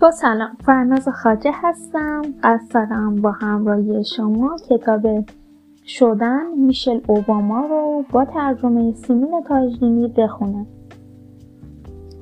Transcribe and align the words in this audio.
با 0.00 0.10
سلام 0.10 0.56
فرناز 0.64 1.08
خاجه 1.08 1.50
هستم. 1.54 2.22
دارم 2.74 3.16
با 3.16 3.30
همراهی 3.30 4.04
شما 4.04 4.56
کتاب 4.70 5.24
شدن 5.86 6.46
میشل 6.56 7.00
اوباما 7.06 7.66
رو 7.66 8.04
با 8.12 8.24
ترجمه 8.24 8.92
سیمین 8.92 9.42
تاجدینی 9.48 10.08
بخونم. 10.08 10.66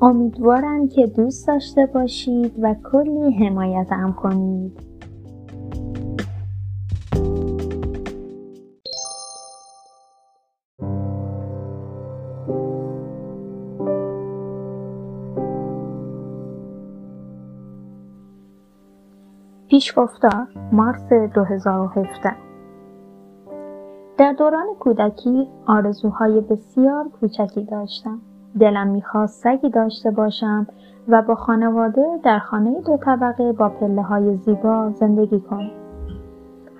امیدوارم 0.03 0.89
که 0.89 1.07
دوست 1.07 1.47
داشته 1.47 1.87
باشید 1.95 2.53
و 2.63 2.75
کلی 2.93 3.47
حمایتم 3.47 4.13
کنید. 4.13 4.94
پیشگفتار 19.75 20.47
مارس 20.73 21.13
2017 21.35 22.31
در 24.19 24.33
دوران 24.33 24.67
کودکی 24.81 25.49
آرزوهای 25.67 26.41
بسیار 26.41 27.09
کوچکی 27.21 27.65
داشتم. 27.65 28.19
دلم 28.61 28.87
می‌خواست 28.87 29.43
سگی 29.43 29.71
داشته 29.71 30.11
باشم 30.11 30.67
و 31.09 31.23
با 31.23 31.35
خانواده 31.35 32.21
در 32.25 32.39
خانه 32.39 32.81
دو 32.87 32.97
طبقه 32.97 33.53
با 33.53 33.69
پله 33.69 34.03
های 34.03 34.37
زیبا 34.37 34.91
زندگی 34.91 35.41
کنم. 35.41 35.71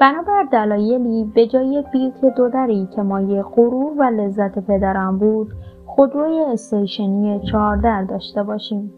بنابر 0.01 0.45
دلایلی 0.53 1.25
به 1.35 1.47
جای 1.47 1.85
بیلک 1.93 2.35
دودری 2.37 2.89
که 2.97 3.03
مایه 3.03 3.43
غرور 3.43 3.93
و 3.99 4.03
لذت 4.03 4.59
پدرم 4.59 5.19
بود 5.19 5.49
خودروی 5.87 6.41
استیشنی 6.41 7.41
چهار 7.51 7.77
در 7.77 8.03
داشته 8.03 8.43
باشیم 8.43 8.93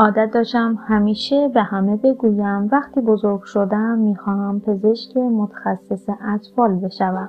عادت 0.00 0.30
داشتم 0.34 0.78
همیشه 0.86 1.48
به 1.48 1.62
همه 1.62 1.96
بگویم 1.96 2.68
وقتی 2.72 3.00
بزرگ 3.00 3.42
شدم 3.42 3.98
می‌خواهم 3.98 4.60
پزشک 4.60 5.16
متخصص 5.16 6.08
اطفال 6.34 6.74
بشوم. 6.74 7.28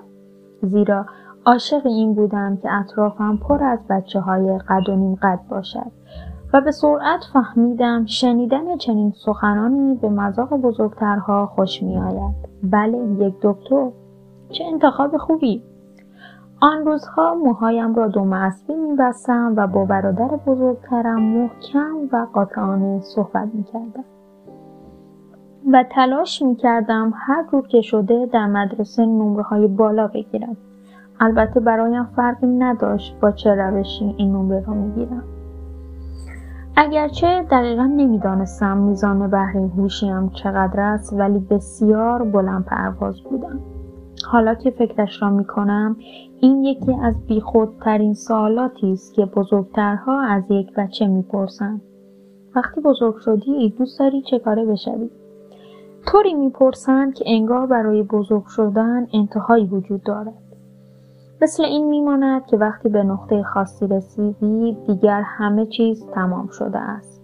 زیرا 0.61 1.06
عاشق 1.45 1.86
این 1.86 2.14
بودم 2.14 2.58
که 2.58 2.73
اطرافم 2.73 3.38
پر 3.38 3.64
از 3.64 3.80
بچه 3.89 4.20
های 4.20 4.58
قد 4.58 4.89
و 4.89 4.95
نیم 4.95 5.16
قد 5.16 5.39
باشد 5.50 5.92
و 6.53 6.61
به 6.61 6.72
سرعت 6.72 7.20
فهمیدم 7.34 8.06
شنیدن 8.06 8.78
چنین 8.78 9.14
سخنانی 9.26 9.95
به 9.95 10.09
مذاق 10.09 10.50
بزرگترها 10.50 11.45
خوش 11.45 11.83
می 11.83 11.98
آید. 11.98 12.36
بله 12.64 12.98
یک 12.98 13.33
دکتر 13.42 13.89
چه 14.50 14.64
انتخاب 14.73 15.17
خوبی 15.17 15.64
آن 16.62 16.86
روزها 16.86 17.36
موهایم 17.36 17.96
را 17.96 18.08
دو 18.08 18.34
اسبی 18.34 18.76
میبستم 18.76 19.54
و 19.58 19.68
با 19.68 19.86
برادر 19.86 20.28
بزرگترم 20.28 21.22
محکم 21.22 21.96
و 22.12 22.28
قاطعانه 22.34 23.00
صحبت 23.00 23.50
می‌کردم. 23.54 24.04
و 25.72 25.84
تلاش 25.92 26.42
می‌کردم 26.42 27.14
هر 27.16 27.46
جور 27.52 27.68
که 27.68 27.82
شده 27.82 28.30
در 28.34 28.48
مدرسه 28.48 29.06
نمره 29.06 29.44
های 29.44 29.68
بالا 29.68 30.08
بگیرم. 30.08 30.58
البته 31.20 31.60
برایم 31.60 32.04
فرقی 32.04 32.48
نداشت 32.48 33.20
با 33.22 33.32
چه 33.32 33.56
روشی 33.56 34.16
این 34.18 34.32
نمره 34.32 34.64
را 34.68 34.73
می‌گیرم. 34.73 35.23
اگرچه 36.76 37.46
دقیقا 37.52 37.84
نمی‌دانستم 37.84 38.78
میزان 38.78 39.30
بهره 39.30 39.68
هوشیم 39.78 40.30
چقدر 40.30 40.80
است 40.80 41.14
ولی 41.14 41.40
بسیار 41.40 42.23
بلند 42.23 42.66
پرواز 42.66 43.22
بودم. 43.23 43.60
حالا 44.25 44.56
که 44.56 44.72
فکرش 44.72 45.22
را 45.22 45.30
می 45.30 45.45
کنم 45.45 45.95
این 46.39 46.64
یکی 46.64 46.95
از 47.02 47.28
بیخودترین 47.28 48.14
سوالاتی 48.14 48.92
است 48.92 49.14
که 49.14 49.26
بزرگترها 49.26 50.22
از 50.22 50.44
یک 50.50 50.73
بچه 50.73 51.08
می‌پرسند 51.08 51.81
وقتی 52.56 52.81
بزرگ 52.81 53.16
شدی 53.17 53.70
دوست 53.78 54.00
داری 54.00 54.22
چه 54.22 54.39
کاره 54.39 54.66
بشوی؟ 54.66 55.10
طوری 56.05 56.33
می‌پرسند 56.33 57.14
که 57.14 57.23
انگار 57.27 57.67
برای 57.67 58.04
بزرگ 58.04 58.45
شدن 58.45 59.08
انتهایی 59.14 59.66
وجود 59.66 60.04
دارد. 60.04 60.33
مثل 61.42 61.64
این 61.64 61.88
میماند 61.88 62.45
که 62.45 62.58
وقتی 62.58 62.89
به 62.89 63.04
نقطه 63.04 63.44
خاصی 63.44 63.88
رسیدی 63.88 64.77
دیگر 64.88 65.21
همه 65.21 65.65
چیز 65.65 66.08
تمام 66.14 66.48
شده 66.48 66.80
است. 66.80 67.19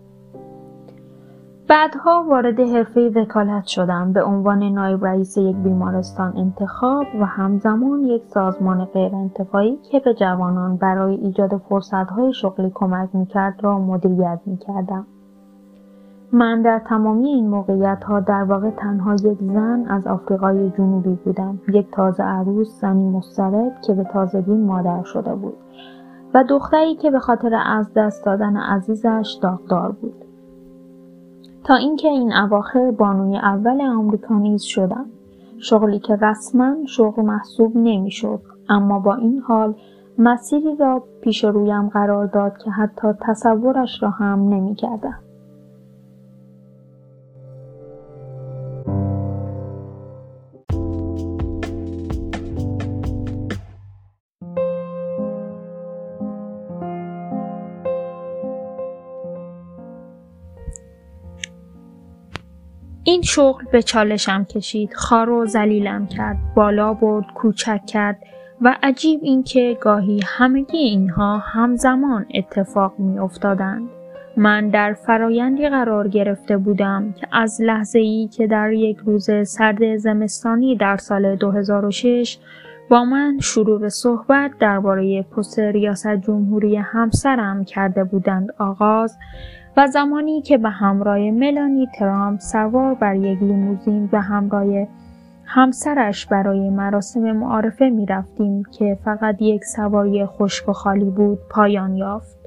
بعدها 1.68 2.26
وارد 2.30 2.60
حرفه 2.60 3.12
وکالت 3.16 3.66
شدم 3.66 4.14
به 4.14 4.24
عنوان 4.24 4.64
نایب 4.64 5.06
رئیس 5.06 5.38
یک 5.38 5.56
بیمارستان 5.56 6.38
انتخاب 6.38 7.06
و 7.20 7.26
همزمان 7.26 8.04
یک 8.04 8.24
سازمان 8.26 8.86
غیرانتفاعی 8.86 9.78
که 9.92 10.00
به 10.00 10.14
جوانان 10.14 10.78
برای 10.78 11.16
ایجاد 11.16 11.58
فرصتهای 11.58 12.34
شغلی 12.34 12.72
کمک 12.74 13.10
می‌کرد 13.14 13.64
را 13.64 13.80
مدیریت 13.80 14.40
می‌کردم. 14.46 15.08
من 16.32 16.62
در 16.62 16.80
تمامی 16.80 17.28
این 17.28 17.50
موقعیت 17.50 18.04
ها 18.04 18.20
در 18.20 18.44
واقع 18.44 18.70
تنها 18.70 19.14
یک 19.14 19.38
زن 19.42 19.86
از 19.90 20.08
آفریقای 20.08 20.70
جنوبی 20.70 21.20
بودم. 21.26 21.60
یک 21.68 21.92
تازه 21.92 22.24
عروس 22.24 22.82
زنی 22.82 23.10
مسترد 23.10 23.82
که 23.82 23.94
به 23.94 24.04
تازگی 24.04 24.54
مادر 24.54 25.04
شده 25.04 25.36
بود 25.36 25.58
و 26.34 26.44
دختری 26.44 26.96
که 26.96 27.12
به 27.12 27.20
خاطر 27.20 27.60
از 27.66 27.94
دست 27.96 28.26
دادن 28.26 28.58
عزیزش 28.58 29.38
داغدار 29.42 29.92
بود. 29.92 30.25
تا 31.66 31.76
اینکه 31.76 32.08
این 32.08 32.34
اواخر 32.34 32.92
بانوی 32.92 33.38
اول 33.38 33.82
آمریکا 33.82 34.38
نیز 34.38 34.64
شدم. 34.64 35.06
شغلی 35.60 36.00
که 36.00 36.16
رسما 36.16 36.76
شغل 36.88 37.24
محسوب 37.24 37.72
نمی‌شد 37.76 38.42
اما 38.70 39.00
با 39.00 39.16
این 39.16 39.40
حال 39.40 39.76
مسیری 40.18 40.76
را 40.76 41.04
پیش 41.22 41.44
رویم 41.44 41.90
قرار 41.90 42.26
داد 42.26 42.58
که 42.58 42.72
حتی 42.72 43.08
تصورش 43.22 44.04
را 44.04 44.10
هم 44.10 44.50
نمی‌کردم. 44.50 45.20
این 63.16 63.22
شغل 63.22 63.66
به 63.72 63.82
چالشم 63.82 64.44
کشید 64.44 64.94
خار 64.94 65.30
و 65.30 65.46
زلیلم 65.46 66.08
کرد 66.08 66.38
بالا 66.56 66.94
برد 66.94 67.26
کوچک 67.36 67.86
کرد 67.86 68.20
و 68.62 68.76
عجیب 68.84 69.20
اینکه 69.24 69.78
گاهی 69.82 70.22
همگی 70.26 70.78
اینها 70.78 71.38
همزمان 71.38 72.26
اتفاق 72.34 72.94
می 73.00 73.20
افتادند. 73.20 73.90
من 74.38 74.70
در 74.70 74.94
فرایندی 74.94 75.70
قرار 75.70 76.08
گرفته 76.08 76.58
بودم 76.58 77.14
که 77.14 77.28
از 77.32 77.62
لحظه 77.62 78.00
ای 78.00 78.28
که 78.28 78.48
در 78.48 78.72
یک 78.72 78.98
روز 78.98 79.30
سرد 79.48 79.98
زمستانی 79.98 80.76
در 80.76 80.98
سال 80.98 81.36
2006 81.36 82.38
با 82.90 83.06
من 83.06 83.40
شروع 83.40 83.80
به 83.80 83.90
صحبت 83.90 84.52
درباره 84.60 85.22
پست 85.22 85.60
ریاست 85.60 86.16
جمهوری 86.16 86.76
همسرم 86.76 87.64
کرده 87.64 88.04
بودند 88.04 88.50
آغاز 88.60 89.18
و 89.78 89.88
زمانی 89.88 90.42
که 90.42 90.58
به 90.58 90.70
همراه 90.70 91.32
ملانی 91.32 91.88
ترامپ 92.00 92.40
سوار 92.40 92.94
بر 92.94 93.16
یک 93.16 93.44
لیموزین 93.44 94.10
و 94.12 94.22
همراه 94.22 94.88
همسرش 95.46 96.26
برای 96.26 96.70
مراسم 96.70 97.32
معارفه 97.32 97.90
می 97.90 98.06
رفتیم 98.06 98.64
که 98.64 98.98
فقط 99.06 99.42
یک 99.42 99.64
سواری 99.64 100.26
خشک 100.26 100.70
و 100.70 100.74
خالی 100.74 101.06
بود 101.06 101.40
پایان 101.50 101.96
یافت. 101.96 102.38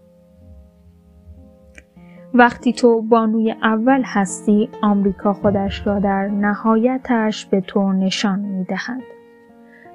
وقتی 2.34 2.72
تو 2.72 3.02
بانوی 3.02 3.54
اول 3.62 4.02
هستی 4.04 4.68
آمریکا 4.82 5.32
خودش 5.32 5.86
را 5.86 5.98
در 5.98 6.28
نهایتش 6.28 7.46
به 7.46 7.60
تو 7.60 7.92
نشان 7.92 8.38
می 8.38 8.64
دهد. 8.64 9.17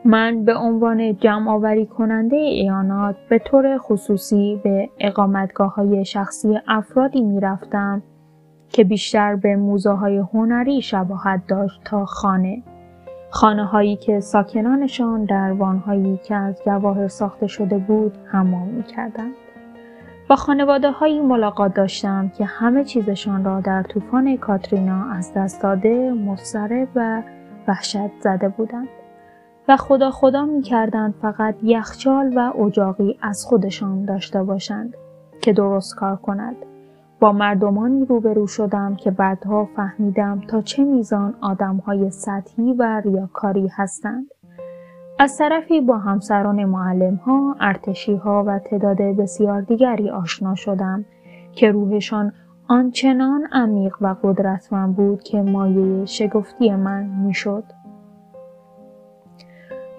من 0.05 0.43
به 0.45 0.55
عنوان 0.55 1.17
جمع 1.17 1.51
آوری 1.51 1.85
کننده 1.85 2.35
ایانات 2.35 3.15
به 3.29 3.39
طور 3.39 3.77
خصوصی 3.77 4.61
به 4.63 4.89
اقامتگاه 4.99 5.75
های 5.75 6.05
شخصی 6.05 6.59
افرادی 6.67 7.21
می 7.21 7.39
رفتم 7.39 8.03
که 8.69 8.83
بیشتر 8.83 9.35
به 9.35 9.55
موزه 9.55 9.91
های 9.91 10.17
هنری 10.17 10.81
شباهت 10.81 11.41
داشت 11.47 11.81
تا 11.85 12.05
خانه. 12.05 12.63
خانه 13.29 13.65
هایی 13.65 13.95
که 13.95 14.19
ساکنانشان 14.19 15.25
در 15.25 15.51
وانهایی 15.51 16.19
که 16.23 16.35
از 16.35 16.61
جواهر 16.65 17.07
ساخته 17.07 17.47
شده 17.47 17.77
بود 17.77 18.17
حمام 18.25 18.67
می 18.67 18.83
کردند. 18.83 19.33
با 20.29 20.35
خانواده 20.35 20.91
هایی 20.91 21.21
ملاقات 21.21 21.73
داشتم 21.73 22.31
که 22.37 22.45
همه 22.45 22.83
چیزشان 22.83 23.45
را 23.45 23.61
در 23.61 23.83
طوفان 23.83 24.37
کاترینا 24.37 25.11
از 25.11 25.33
دست 25.33 25.61
داده، 25.61 26.11
مضطرب 26.13 26.87
و 26.95 27.21
وحشت 27.67 28.21
زده 28.21 28.49
بودند. 28.49 28.87
و 29.67 29.77
خدا 29.77 30.11
خدا 30.11 30.45
می 30.45 30.61
کردند 30.61 31.13
فقط 31.21 31.55
یخچال 31.63 32.33
و 32.37 32.53
اجاقی 32.61 33.17
از 33.21 33.45
خودشان 33.45 34.05
داشته 34.05 34.43
باشند 34.43 34.93
که 35.41 35.53
درست 35.53 35.95
کار 35.95 36.15
کند. 36.15 36.55
با 37.19 37.31
مردمانی 37.31 38.05
روبرو 38.05 38.47
شدم 38.47 38.95
که 38.95 39.11
بعدها 39.11 39.65
فهمیدم 39.75 40.41
تا 40.47 40.61
چه 40.61 40.83
میزان 40.83 41.33
آدمهای 41.41 42.09
سطحی 42.11 42.73
و 42.73 43.01
ریاکاری 43.05 43.67
هستند. 43.67 44.25
از 45.19 45.37
طرفی 45.37 45.81
با 45.81 45.97
همسران 45.97 46.65
معلم 46.65 47.15
ها، 47.15 47.55
ارتشی 47.59 48.15
ها 48.15 48.43
و 48.47 48.59
تعداد 48.59 48.97
بسیار 48.97 49.61
دیگری 49.61 50.09
آشنا 50.09 50.55
شدم 50.55 51.05
که 51.55 51.71
روحشان 51.71 52.31
آنچنان 52.67 53.47
عمیق 53.51 53.95
و 54.01 54.15
قدرتمند 54.23 54.95
بود 54.95 55.23
که 55.23 55.41
مایه 55.41 56.05
شگفتی 56.05 56.75
من 56.75 57.03
می‌شد. 57.03 57.63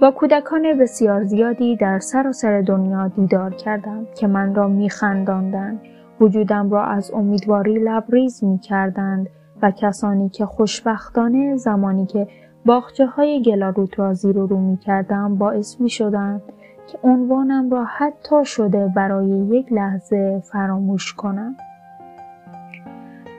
با 0.01 0.11
کودکان 0.11 0.79
بسیار 0.81 1.25
زیادی 1.25 1.77
در 1.77 1.99
سراسر 1.99 2.61
دنیا 2.61 3.09
دیدار 3.09 3.55
کردم 3.55 4.07
که 4.17 4.27
من 4.27 4.55
را 4.55 4.69
میخنداندند 4.69 5.81
وجودم 6.21 6.71
را 6.71 6.85
از 6.85 7.11
امیدواری 7.11 7.75
لبریز 7.75 8.45
می‌کردند 8.45 9.29
و 9.63 9.71
کسانی 9.71 10.29
که 10.29 10.47
خوشبختانه 10.47 11.57
زمانی 11.57 12.07
که 12.07 12.29
باخچه 12.67 13.07
های 13.07 13.43
گلاروت 13.43 13.99
را 13.99 14.13
زیر 14.13 14.39
و 14.39 14.47
رو 14.47 14.61
می 14.61 14.77
کردم 14.77 15.37
باعث 15.37 15.81
می 15.81 15.91
شدن 15.91 16.43
که 16.87 16.99
عنوانم 17.03 17.71
را 17.71 17.85
حتی 17.85 18.45
شده 18.45 18.93
برای 18.97 19.29
یک 19.29 19.73
لحظه 19.73 20.43
فراموش 20.53 21.15
کنم. 21.15 21.57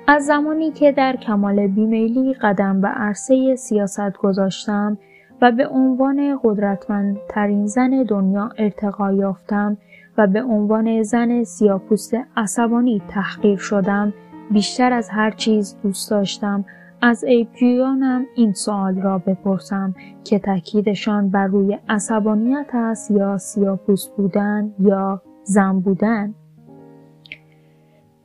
از 0.07 0.25
زمانی 0.25 0.71
که 0.71 0.91
در 0.91 1.15
کمال 1.15 1.67
بیمیلی 1.67 2.33
قدم 2.33 2.81
به 2.81 2.87
عرصه 2.87 3.55
سیاست 3.55 4.17
گذاشتم 4.17 4.97
و 5.41 5.51
به 5.51 5.67
عنوان 5.67 6.39
قدرتمندترین 6.43 7.67
زن 7.67 8.03
دنیا 8.03 8.49
ارتقا 8.57 9.11
یافتم 9.11 9.77
و 10.17 10.27
به 10.27 10.43
عنوان 10.43 11.03
زن 11.03 11.43
سیاپوست 11.43 12.13
عصبانی 12.37 13.01
تحقیر 13.07 13.57
شدم. 13.57 14.13
بیشتر 14.51 14.93
از 14.93 15.09
هر 15.09 15.31
چیز 15.31 15.77
دوست 15.83 16.11
داشتم. 16.11 16.65
از 17.01 17.23
ایپیانم 17.23 18.25
این 18.35 18.53
سوال 18.53 19.01
را 19.01 19.17
بپرسم 19.17 19.95
که 20.23 20.39
تاکیدشان 20.39 21.29
بر 21.29 21.47
روی 21.47 21.77
عصبانیت 21.89 22.69
است 22.73 23.11
یا 23.11 23.37
سیاپوست 23.37 24.15
بودن 24.17 24.73
یا 24.79 25.21
زن 25.43 25.79
بودن؟ 25.79 26.33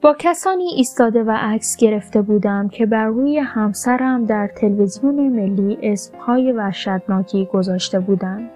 با 0.02 0.16
کسانی 0.18 0.64
ایستاده 0.76 1.22
و 1.22 1.36
عکس 1.40 1.76
گرفته 1.76 2.22
بودم 2.22 2.68
که 2.68 2.86
بر 2.86 3.06
روی 3.06 3.38
همسرم 3.38 4.24
در 4.24 4.50
تلویزیون 4.56 5.28
ملی 5.28 5.78
اسمهای 5.82 6.52
وحشتناکی 6.52 7.48
گذاشته 7.52 8.00
بودند. 8.00 8.50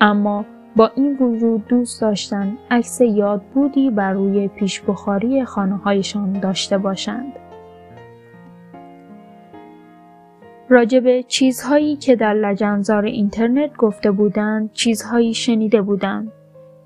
اما 0.00 0.44
با 0.76 0.90
این 0.94 1.16
وجود 1.16 1.66
دوست 1.66 2.00
داشتن 2.00 2.58
عکس 2.70 3.00
یاد 3.00 3.42
بودی 3.54 3.90
بر 3.90 4.12
روی 4.12 4.48
پیش 4.48 4.80
بخاری 4.80 5.44
خانه 5.44 5.76
هایشان 5.76 6.32
داشته 6.32 6.78
باشند. 6.78 7.32
راجب 10.68 11.20
چیزهایی 11.20 11.96
که 11.96 12.16
در 12.16 12.34
لجنزار 12.34 13.04
اینترنت 13.04 13.76
گفته 13.76 14.10
بودند 14.10 14.72
چیزهایی 14.72 15.34
شنیده 15.34 15.82
بودم. 15.82 16.32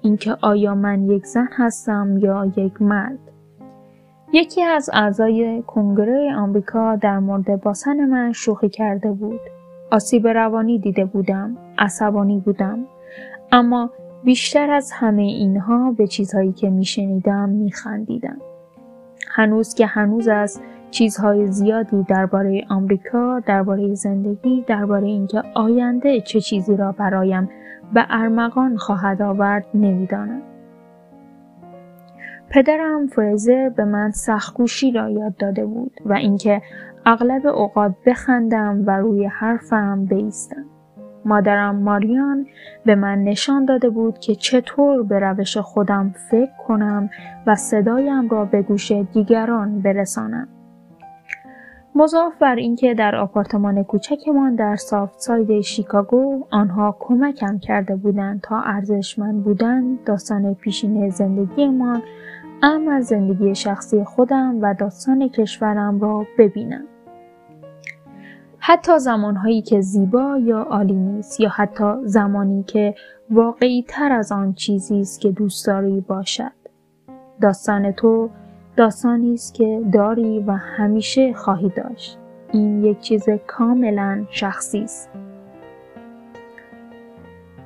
اینکه 0.02 0.36
آیا 0.42 0.74
من 0.74 1.10
یک 1.10 1.26
زن 1.26 1.48
هستم 1.52 2.18
یا 2.18 2.52
یک 2.56 2.82
مرد. 2.82 3.31
یکی 4.34 4.62
از 4.62 4.90
اعضای 4.92 5.62
کنگره 5.66 6.34
آمریکا 6.36 6.96
در 6.96 7.18
مورد 7.18 7.60
باسن 7.62 8.04
من 8.04 8.32
شوخی 8.32 8.68
کرده 8.68 9.12
بود. 9.12 9.40
آسیب 9.90 10.28
روانی 10.28 10.78
دیده 10.78 11.04
بودم 11.04 11.56
عصبانی 11.78 12.38
بودم. 12.38 12.78
اما 13.52 13.90
بیشتر 14.24 14.70
از 14.70 14.92
همه 14.92 15.22
اینها 15.22 15.92
به 15.92 16.06
چیزهایی 16.06 16.52
که 16.52 16.70
میشنیدم 16.70 17.48
میخندیدم. 17.48 18.36
هنوز 19.28 19.74
که 19.74 19.86
هنوز 19.86 20.28
است 20.28 20.62
چیزهای 20.90 21.46
زیادی 21.46 22.02
درباره 22.08 22.64
آمریکا 22.70 23.40
درباره 23.46 23.94
زندگی 23.94 24.64
درباره 24.66 25.06
اینکه 25.06 25.42
آینده 25.54 26.20
چه 26.20 26.40
چیزی 26.40 26.76
را 26.76 26.92
برایم 26.92 27.50
به 27.94 28.06
ارمغان 28.10 28.76
خواهد 28.76 29.22
آورد 29.22 29.66
نمی‌دانم. 29.74 30.42
پدرم 32.52 33.06
فریزر 33.06 33.68
به 33.68 33.84
من 33.84 34.10
سختگوشی 34.10 34.92
را 34.92 35.10
یاد 35.10 35.36
داده 35.36 35.66
بود 35.66 35.92
و 36.06 36.12
اینکه 36.12 36.62
اغلب 37.06 37.46
اوقات 37.46 37.94
بخندم 38.06 38.82
و 38.86 38.90
روی 38.90 39.26
حرفم 39.26 40.04
بیستم 40.04 40.64
مادرم 41.24 41.76
ماریان 41.76 42.46
به 42.84 42.94
من 42.94 43.18
نشان 43.18 43.64
داده 43.64 43.90
بود 43.90 44.18
که 44.18 44.34
چطور 44.34 45.02
به 45.02 45.18
روش 45.18 45.56
خودم 45.56 46.14
فکر 46.30 46.52
کنم 46.66 47.10
و 47.46 47.54
صدایم 47.54 48.28
را 48.28 48.44
به 48.44 48.62
گوش 48.62 48.92
دیگران 48.92 49.82
برسانم. 49.82 50.48
مضاف 51.94 52.32
بر 52.40 52.54
اینکه 52.54 52.94
در 52.94 53.16
آپارتمان 53.16 53.84
کوچکمان 53.84 54.54
در 54.54 54.76
سافت 54.76 55.20
ساید 55.20 55.60
شیکاگو 55.60 56.46
آنها 56.50 56.96
کمکم 57.00 57.58
کرده 57.58 57.96
بودند 57.96 58.40
تا 58.40 58.60
ارزشمند 58.60 59.44
بودن 59.44 59.98
داستان 60.06 60.54
پیشین 60.54 61.10
زندگیمان 61.10 62.02
ام 62.64 62.88
از 62.88 63.06
زندگی 63.06 63.54
شخصی 63.54 64.04
خودم 64.04 64.58
و 64.60 64.74
داستان 64.74 65.28
کشورم 65.28 66.00
را 66.00 66.26
ببینم. 66.38 66.84
حتی 68.58 68.98
زمانهایی 68.98 69.62
که 69.62 69.80
زیبا 69.80 70.38
یا 70.42 70.58
عالی 70.58 70.94
نیست 70.94 71.40
یا 71.40 71.48
حتی 71.48 71.94
زمانی 72.04 72.62
که 72.62 72.94
واقعی 73.30 73.84
تر 73.88 74.12
از 74.12 74.32
آن 74.32 74.52
چیزی 74.52 75.00
است 75.00 75.20
که 75.20 75.32
دوست 75.32 75.66
داری 75.66 76.00
باشد. 76.00 76.52
داستان 77.40 77.92
تو 77.92 78.30
داستانی 78.76 79.34
است 79.34 79.54
که 79.54 79.82
داری 79.92 80.40
و 80.40 80.52
همیشه 80.52 81.32
خواهی 81.32 81.68
داشت. 81.76 82.18
این 82.52 82.84
یک 82.84 83.00
چیز 83.00 83.26
کاملا 83.46 84.24
شخصی 84.30 84.82
است. 84.82 85.10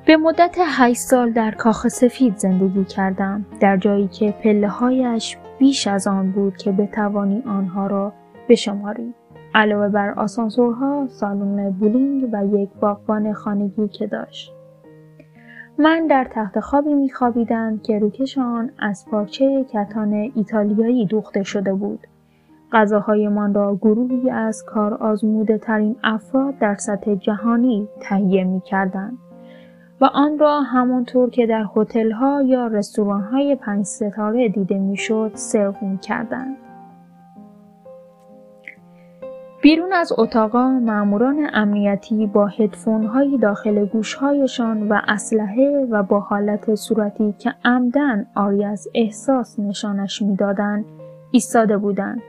به 0.07 0.17
مدت 0.17 0.57
8 0.59 0.99
سال 0.99 1.31
در 1.31 1.51
کاخ 1.51 1.87
سفید 1.87 2.37
زندگی 2.37 2.83
کردم 2.83 3.45
در 3.59 3.77
جایی 3.77 4.07
که 4.07 4.33
پله 4.43 4.67
هایش 4.67 5.37
بیش 5.59 5.87
از 5.87 6.07
آن 6.07 6.31
بود 6.31 6.57
که 6.57 6.71
بتوانی 6.71 7.43
آنها 7.45 7.87
را 7.87 8.13
بشماری 8.49 9.13
علاوه 9.55 9.89
بر 9.89 10.09
آسانسورها، 10.09 11.07
سالن 11.07 11.69
بولینگ 11.69 12.29
و 12.33 12.57
یک 12.57 12.69
باغبان 12.81 13.33
خانگی 13.33 13.87
که 13.87 14.07
داشت. 14.07 14.53
من 15.77 16.07
در 16.07 16.27
تخت 16.31 16.59
خوابی 16.59 16.93
میخوابیدم 16.93 17.77
که 17.77 17.99
روکش 17.99 18.37
آن 18.37 18.71
از 18.79 19.05
پارچه 19.11 19.65
کتان 19.73 20.13
ایتالیایی 20.35 21.05
دوخته 21.05 21.43
شده 21.43 21.73
بود. 21.73 22.07
غذاهایمان 22.71 23.53
را 23.53 23.75
گروهی 23.75 24.29
از 24.29 24.63
کار 24.67 24.93
آزموده 24.93 25.57
ترین 25.57 25.95
افراد 26.03 26.57
در 26.57 26.75
سطح 26.75 27.15
جهانی 27.15 27.87
تهیه 28.01 28.43
می 28.43 28.61
کردن. 28.61 29.17
و 30.01 30.05
آن 30.05 30.39
را 30.39 30.61
همانطور 30.61 31.29
که 31.29 31.47
در 31.47 31.65
هتل‌ها 31.75 32.41
یا 32.41 32.67
رستوران‌های 32.67 33.55
پنج 33.55 33.85
ستاره 33.85 34.49
دیده 34.49 34.79
می‌شد 34.79 35.31
سرو 35.33 35.73
می 35.81 35.97
کردند. 35.97 36.55
بیرون 39.61 39.93
از 39.93 40.13
اتاقا 40.17 40.69
ماموران 40.69 41.49
امنیتی 41.53 42.25
با 42.25 42.45
هدفون 42.45 43.37
داخل 43.41 43.85
گوشهایشان 43.85 44.89
و 44.89 45.01
اسلحه 45.07 45.87
و 45.91 46.03
با 46.03 46.19
حالت 46.19 46.75
صورتی 46.75 47.35
که 47.39 47.53
عمدن 47.65 48.25
آری 48.35 48.65
از 48.65 48.87
احساس 48.95 49.59
نشانش 49.59 50.21
می‌دادند 50.21 50.85
ایستاده 51.31 51.77
بودند 51.77 52.21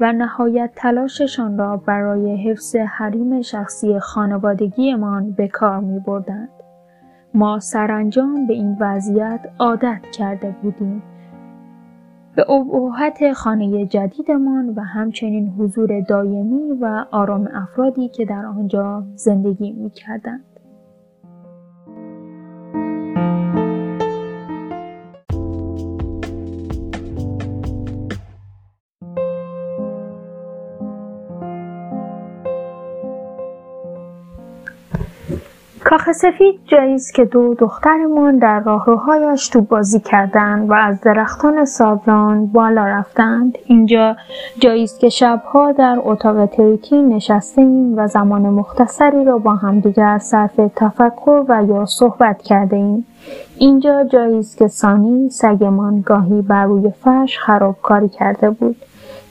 و 0.00 0.12
نهایت 0.12 0.70
تلاششان 0.76 1.58
را 1.58 1.76
برای 1.76 2.36
حفظ 2.36 2.76
حریم 2.76 3.42
شخصی 3.42 3.98
خانوادگیمان 3.98 5.32
به 5.32 5.48
کار 5.48 5.80
می 5.80 5.98
بردند. 5.98 6.53
ما 7.34 7.60
سرانجام 7.60 8.46
به 8.46 8.54
این 8.54 8.76
وضعیت 8.80 9.40
عادت 9.58 10.00
کرده 10.18 10.54
بودیم. 10.62 11.02
به 12.36 12.50
ابهت 12.50 13.32
خانه 13.32 13.86
جدیدمان 13.86 14.68
و 14.68 14.80
همچنین 14.80 15.48
حضور 15.48 16.00
دایمی 16.00 16.72
و 16.80 17.04
آرام 17.10 17.48
افرادی 17.54 18.08
که 18.08 18.24
در 18.24 18.46
آنجا 18.46 19.04
زندگی 19.14 19.72
می 19.72 19.90
کاخ 35.94 36.12
سفید 36.12 36.60
جایی 36.66 36.94
است 36.94 37.14
که 37.14 37.24
دو 37.24 37.54
دخترمان 37.54 38.38
در 38.38 38.60
راهروهایش 38.60 39.48
تو 39.48 39.60
بازی 39.60 40.00
کردند 40.00 40.70
و 40.70 40.72
از 40.72 41.00
درختان 41.00 41.64
سابلان 41.64 42.46
بالا 42.46 42.86
رفتند. 42.86 43.58
اینجا 43.66 44.16
جایی 44.58 44.84
است 44.84 45.00
که 45.00 45.08
شبها 45.08 45.72
در 45.72 45.98
اتاق 46.04 46.46
تریکی 46.46 47.02
نشسته 47.02 47.62
ایم 47.62 47.98
و 47.98 48.06
زمان 48.06 48.42
مختصری 48.42 49.24
را 49.24 49.38
با 49.38 49.54
همدیگر 49.54 50.18
صرف 50.18 50.60
تفکر 50.76 51.44
و 51.48 51.64
یا 51.68 51.84
صحبت 51.86 52.42
کرده 52.42 52.76
ایم 52.76 53.06
اینجا 53.58 54.04
جایی 54.04 54.38
است 54.38 54.58
که 54.58 54.68
سانی 54.68 55.30
سگمان 55.30 56.00
گاهی 56.00 56.42
بر 56.42 56.64
روی 56.64 56.90
فرش 57.04 57.38
خرابکاری 57.38 58.08
کرده 58.08 58.50
بود. 58.50 58.76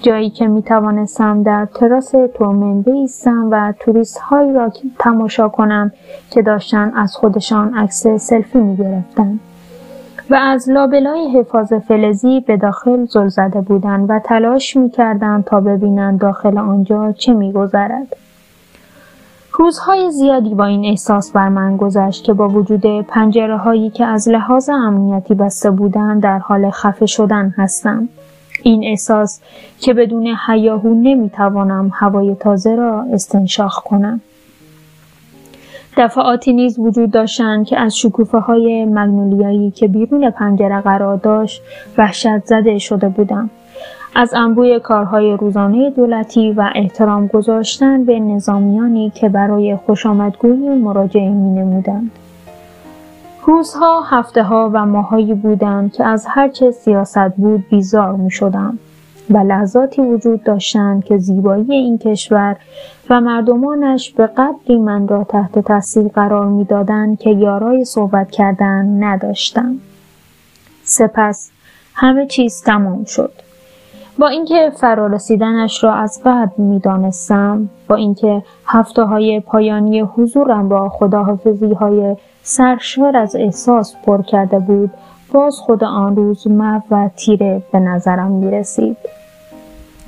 جایی 0.04 0.30
که 0.30 0.48
می 0.48 0.62
توانستم 0.62 1.44
در 1.44 1.66
تراس 1.66 2.14
تومن 2.34 2.82
بیستم 2.82 3.48
و 3.52 3.74
توریست 3.80 4.18
هایی 4.18 4.54
را 4.54 4.72
تماشا 5.00 5.50
کنم 5.50 5.92
که 6.30 6.42
داشتن 6.42 6.92
از 6.96 7.16
خودشان 7.16 7.74
عکس 7.74 8.08
سلفی 8.08 8.60
می 8.60 8.76
گرفتن. 8.76 9.40
و 10.30 10.36
از 10.36 10.70
لابلای 10.70 11.40
حفاظ 11.40 11.74
فلزی 11.74 12.40
به 12.40 12.58
داخل 12.58 13.06
زل 13.06 13.28
زده 13.28 13.62
بودند 13.62 14.10
و 14.10 14.20
تلاش 14.20 14.78
می‌کردند 14.78 15.44
تا 15.44 15.60
ببینند 15.60 16.20
داخل 16.20 16.58
آنجا 16.58 17.12
چه 17.12 17.34
میگذرد 17.34 18.16
روزهای 19.54 20.12
زیادی 20.12 20.54
با 20.54 20.66
این 20.66 20.86
احساس 20.86 21.32
بر 21.32 21.50
من 21.50 21.78
گذشت 21.78 22.24
که 22.24 22.34
با 22.34 22.48
وجود 22.48 23.02
پنجره 23.02 23.58
هایی 23.58 23.90
که 23.90 24.06
از 24.06 24.30
لحاظ 24.30 24.70
امنیتی 24.70 25.34
بسته 25.34 25.72
بودند 25.72 26.24
در 26.24 26.40
حال 26.40 26.70
خفه 26.70 27.06
شدن 27.06 27.54
هستم. 27.58 28.10
این 28.63 28.84
احساس 28.84 29.41
که 29.79 29.93
بدون 29.93 30.27
حیاهو 30.48 30.93
نمی‌توانم 30.93 31.91
هوای 31.93 32.36
تازه 32.36 32.75
را 32.75 33.05
استنشاق 33.13 33.74
کنم. 33.86 34.22
دفعاتی 35.98 36.53
نیز 36.53 36.79
وجود 36.79 37.12
داشتند 37.12 37.65
که 37.65 37.79
از 37.79 37.98
شکوفه 37.98 38.38
های 38.38 38.86
مگنولیایی 38.86 39.72
که 39.72 39.88
بیرون 39.88 40.29
پنجره 40.29 40.82
قرار 40.82 41.17
داشت 41.17 41.62
وحشت 41.98 42.46
زده 42.46 42.77
شده 42.77 43.10
بودم. 43.10 43.50
از 44.15 44.34
انبوی 44.34 44.79
کارهای 44.79 45.38
روزانه 45.38 45.89
دولتی 45.89 46.51
و 46.51 46.70
احترام 46.75 47.27
گذاشتن 47.27 48.05
به 48.05 48.20
نظامیانی 48.20 49.10
که 49.15 49.29
برای 49.29 49.75
خوشامدگویی 49.75 50.70
مراجعه 50.70 51.29
می 51.29 51.50
نمودند. 51.50 52.12
روزها، 53.46 54.02
هفته 54.02 54.44
ها 54.44 54.70
و 54.74 54.86
ماهایی 54.86 55.34
بودند 55.34 55.94
که 55.94 56.06
از 56.06 56.26
هرچه 56.30 56.72
سیاست 56.72 57.36
بود 57.36 57.66
بیزار 57.70 58.12
می 58.12 58.32
شدم 58.32 58.80
و 59.30 59.38
لحظاتی 59.38 60.02
وجود 60.02 60.44
داشتند 60.44 61.04
که 61.04 61.18
زیبایی 61.18 61.72
این 61.72 61.98
کشور 61.98 62.56
و 63.10 63.22
مردمانش 63.22 64.12
به 64.12 64.28
قدری 64.28 64.78
من 64.78 65.08
را 65.08 65.24
تحت 65.24 65.60
تاثیر 65.60 66.08
قرار 66.08 66.48
می‌دادند 66.48 67.20
که 67.20 67.30
یارای 67.30 67.86
صحبت 67.86 68.32
کردن 68.32 69.04
نداشتم. 69.04 69.76
سپس 70.84 71.52
همه 71.94 72.28
چیز 72.28 72.64
تمام 72.64 73.04
شد. 73.04 73.32
با 74.20 74.28
اینکه 74.28 74.72
فرارسیدنش 74.76 75.84
را 75.84 75.94
از 75.94 76.22
قبل 76.26 76.64
می‌دانستم 76.64 77.70
با 77.88 77.96
اینکه 77.96 78.44
هفته 78.66 79.04
های 79.04 79.40
پایانی 79.40 80.00
حضورم 80.00 80.70
را 80.70 80.90
خداحافظی 80.90 81.74
های 81.74 82.16
سرشار 82.46 83.18
از 83.18 83.36
احساس 83.36 83.96
پر 84.06 84.22
کرده 84.22 84.60
بود 84.60 84.92
باز 85.32 85.60
خود 85.60 85.84
آن 85.84 86.16
روز 86.16 86.48
مو 86.48 86.82
و 86.92 87.10
تیره 87.16 87.64
به 87.72 87.80
نظرم 87.80 88.32
می 88.32 88.52
رسید. 88.52 88.98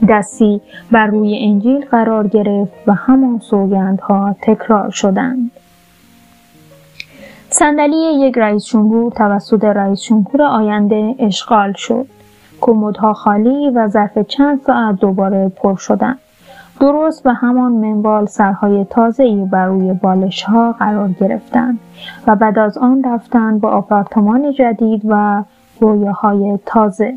دستی 0.09 0.61
بر 0.91 1.07
روی 1.07 1.39
انجیل 1.41 1.85
قرار 1.85 2.27
گرفت 2.27 2.73
و 2.87 2.93
همان 2.93 3.39
سوگندها 3.39 4.35
تکرار 4.41 4.89
شدند. 4.89 5.51
صندلی 7.49 8.13
یک 8.19 8.37
رئیس 8.37 8.65
جمهور 8.65 9.11
توسط 9.11 9.63
رئیس 9.63 10.01
جمهور 10.01 10.41
آینده 10.41 11.15
اشغال 11.19 11.73
شد. 11.73 12.05
کمدها 12.61 13.13
خالی 13.13 13.69
و 13.69 13.87
ظرف 13.87 14.19
چند 14.19 14.61
ساعت 14.61 14.99
دوباره 14.99 15.49
پر 15.49 15.75
شدند. 15.75 16.19
درست 16.79 17.23
به 17.23 17.33
همان 17.33 17.71
منوال 17.71 18.25
سرهای 18.25 18.85
تازه‌ای 18.89 19.45
بر 19.45 19.65
روی 19.65 19.93
بالش 19.93 20.43
ها 20.43 20.71
قرار 20.71 21.09
گرفتند 21.09 21.79
و 22.27 22.35
بعد 22.35 22.59
از 22.59 22.77
آن 22.77 23.03
رفتند 23.03 23.61
با 23.61 23.69
آپارتمان 23.69 24.51
جدید 24.51 25.01
و 25.05 25.43
رویاهای 25.79 26.59
تازه. 26.65 27.13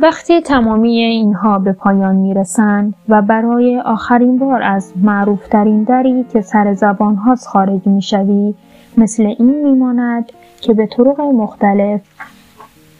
وقتی 0.00 0.40
تمامی 0.40 0.98
اینها 0.98 1.58
به 1.58 1.72
پایان 1.72 2.16
می‌رسند 2.16 2.94
و 3.08 3.22
برای 3.22 3.80
آخرین 3.80 4.38
بار 4.38 4.62
از 4.62 4.92
معروفترین 4.96 5.82
دری 5.82 6.24
که 6.32 6.40
سر 6.40 6.74
زبان 6.74 7.14
هاست 7.14 7.48
خارج 7.48 7.86
می‌شوی 7.86 8.54
مثل 8.96 9.22
این 9.22 9.64
میماند 9.64 10.32
که 10.60 10.74
به 10.74 10.86
طرق 10.86 11.20
مختلف 11.20 12.00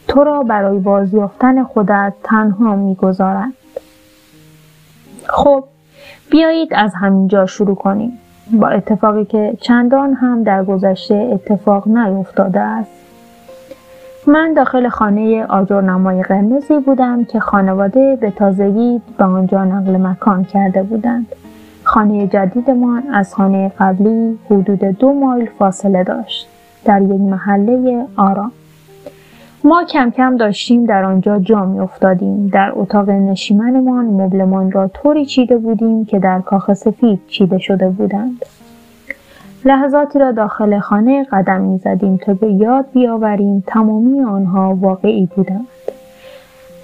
تو 0.08 0.24
را 0.24 0.42
برای 0.42 0.78
بازیافتن 0.78 1.64
خودت 1.64 2.12
تنها 2.22 2.76
می‌گذارند 2.76 3.54
خب 5.28 5.64
بیایید 6.30 6.74
از 6.74 6.94
همینجا 6.94 7.46
شروع 7.46 7.74
کنیم 7.76 8.18
با 8.52 8.68
اتفاقی 8.68 9.24
که 9.24 9.56
چندان 9.60 10.14
هم 10.14 10.42
در 10.42 10.64
گذشته 10.64 11.14
اتفاق 11.14 11.88
نیفتاده 11.88 12.60
است 12.60 12.90
من 14.26 14.52
داخل 14.52 14.88
خانه 14.88 15.46
نمای 15.80 16.22
قرمزی 16.22 16.78
بودم 16.78 17.24
که 17.24 17.40
خانواده 17.40 18.18
به 18.20 18.30
تازگی 18.30 19.00
به 19.18 19.24
آنجا 19.24 19.64
نقل 19.64 19.96
مکان 19.96 20.44
کرده 20.44 20.82
بودند. 20.82 21.26
خانه 21.84 22.26
جدیدمان 22.26 23.02
از 23.12 23.34
خانه 23.34 23.72
قبلی 23.78 24.38
حدود 24.50 24.84
دو 24.84 25.12
مایل 25.12 25.48
فاصله 25.58 26.04
داشت. 26.04 26.48
در 26.84 27.02
یک 27.02 27.20
محله 27.20 28.06
آرام. 28.16 28.52
ما 29.64 29.84
کم 29.84 30.10
کم 30.10 30.36
داشتیم 30.36 30.84
در 30.86 31.04
آنجا 31.04 31.38
جا 31.38 31.64
می 31.64 31.80
افتادیم. 31.80 32.48
در 32.48 32.72
اتاق 32.74 33.10
نشیمنمان 33.10 34.04
مبلمان 34.04 34.72
را 34.72 34.88
طوری 34.88 35.26
چیده 35.26 35.56
بودیم 35.56 36.04
که 36.04 36.18
در 36.18 36.40
کاخ 36.40 36.72
سفید 36.72 37.20
چیده 37.28 37.58
شده 37.58 37.88
بودند. 37.88 38.44
لحظاتی 39.64 40.18
را 40.18 40.32
داخل 40.32 40.78
خانه 40.78 41.26
قدم 41.32 41.60
می 41.60 41.78
زدیم 41.78 42.16
تا 42.16 42.34
به 42.34 42.52
یاد 42.52 42.84
بیاوریم 42.92 43.64
تمامی 43.66 44.20
آنها 44.20 44.78
واقعی 44.80 45.28
بودند. 45.36 45.66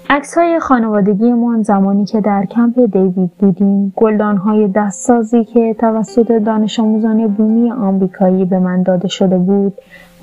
عکس 0.09 0.37
های 0.37 0.59
خانوادگیمان 0.59 1.63
زمانی 1.63 2.05
که 2.05 2.21
در 2.21 2.45
کمپ 2.45 2.79
دیوید 2.79 3.31
بودیم 3.39 3.93
گلدان 3.95 4.37
های 4.37 4.67
دستسازی 4.67 5.43
که 5.43 5.75
توسط 5.79 6.31
دانش 6.31 6.79
آموزان 6.79 7.27
بومی 7.27 7.71
آمریکایی 7.71 8.45
به 8.45 8.59
من 8.59 8.83
داده 8.83 9.07
شده 9.07 9.37
بود 9.37 9.73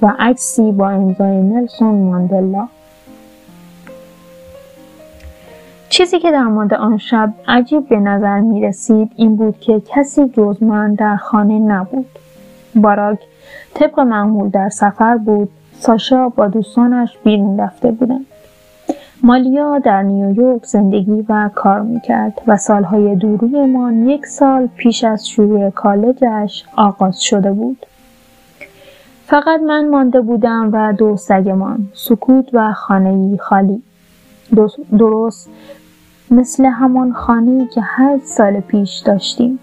و 0.03 0.15
عکسی 0.19 0.73
با 0.73 0.89
امضای 0.89 1.43
نلسون 1.43 1.95
ماندلا. 1.95 2.69
چیزی 5.89 6.19
که 6.19 6.31
در 6.31 6.45
مورد 6.45 6.75
آن 6.75 6.99
شب 6.99 7.33
عجیب 7.49 7.89
به 7.89 7.97
نظر 7.97 8.41
می 8.41 8.61
رسید 8.61 9.13
این 9.17 9.37
بود 9.37 9.61
که 9.61 9.83
کسی 9.87 10.29
جز 10.29 10.63
من 10.63 10.95
در 10.95 11.17
خانه 11.17 11.59
نبود. 11.59 12.07
باراک 12.75 13.19
طبق 13.75 14.01
معمول 14.01 14.49
در 14.49 14.69
سفر 14.69 15.17
بود 15.17 15.49
ساشا 15.79 16.29
با 16.29 16.47
دوستانش 16.47 17.19
بیرون 17.25 17.61
رفته 17.61 17.91
بودند. 17.91 18.27
مالیا 19.23 19.79
در 19.79 20.03
نیویورک 20.03 20.65
زندگی 20.65 21.25
و 21.29 21.51
کار 21.55 21.81
می‌کرد 21.81 22.43
و 22.47 22.57
سالهای 22.57 23.17
دورویمان 23.17 24.09
یک 24.09 24.27
سال 24.27 24.67
پیش 24.77 25.05
از 25.05 25.29
شروع 25.29 25.71
کالجش 25.71 26.65
آغاز 26.77 27.23
شده 27.23 27.53
بود. 27.53 27.87
فقط 29.27 29.61
من 29.61 29.89
مانده 29.89 30.21
بودم 30.21 30.71
و 30.73 30.93
دو 30.93 31.17
سگمان 31.17 31.89
سکوت 31.95 32.51
و 32.53 32.73
خانه 32.73 33.37
خالی. 33.37 33.83
درست 34.99 35.51
مثل 36.31 36.65
همان 36.65 37.13
خانه 37.13 37.67
که 37.75 37.81
هر 37.81 38.19
سال 38.25 38.61
پیش 38.61 38.99
داشتیم. 38.99 39.59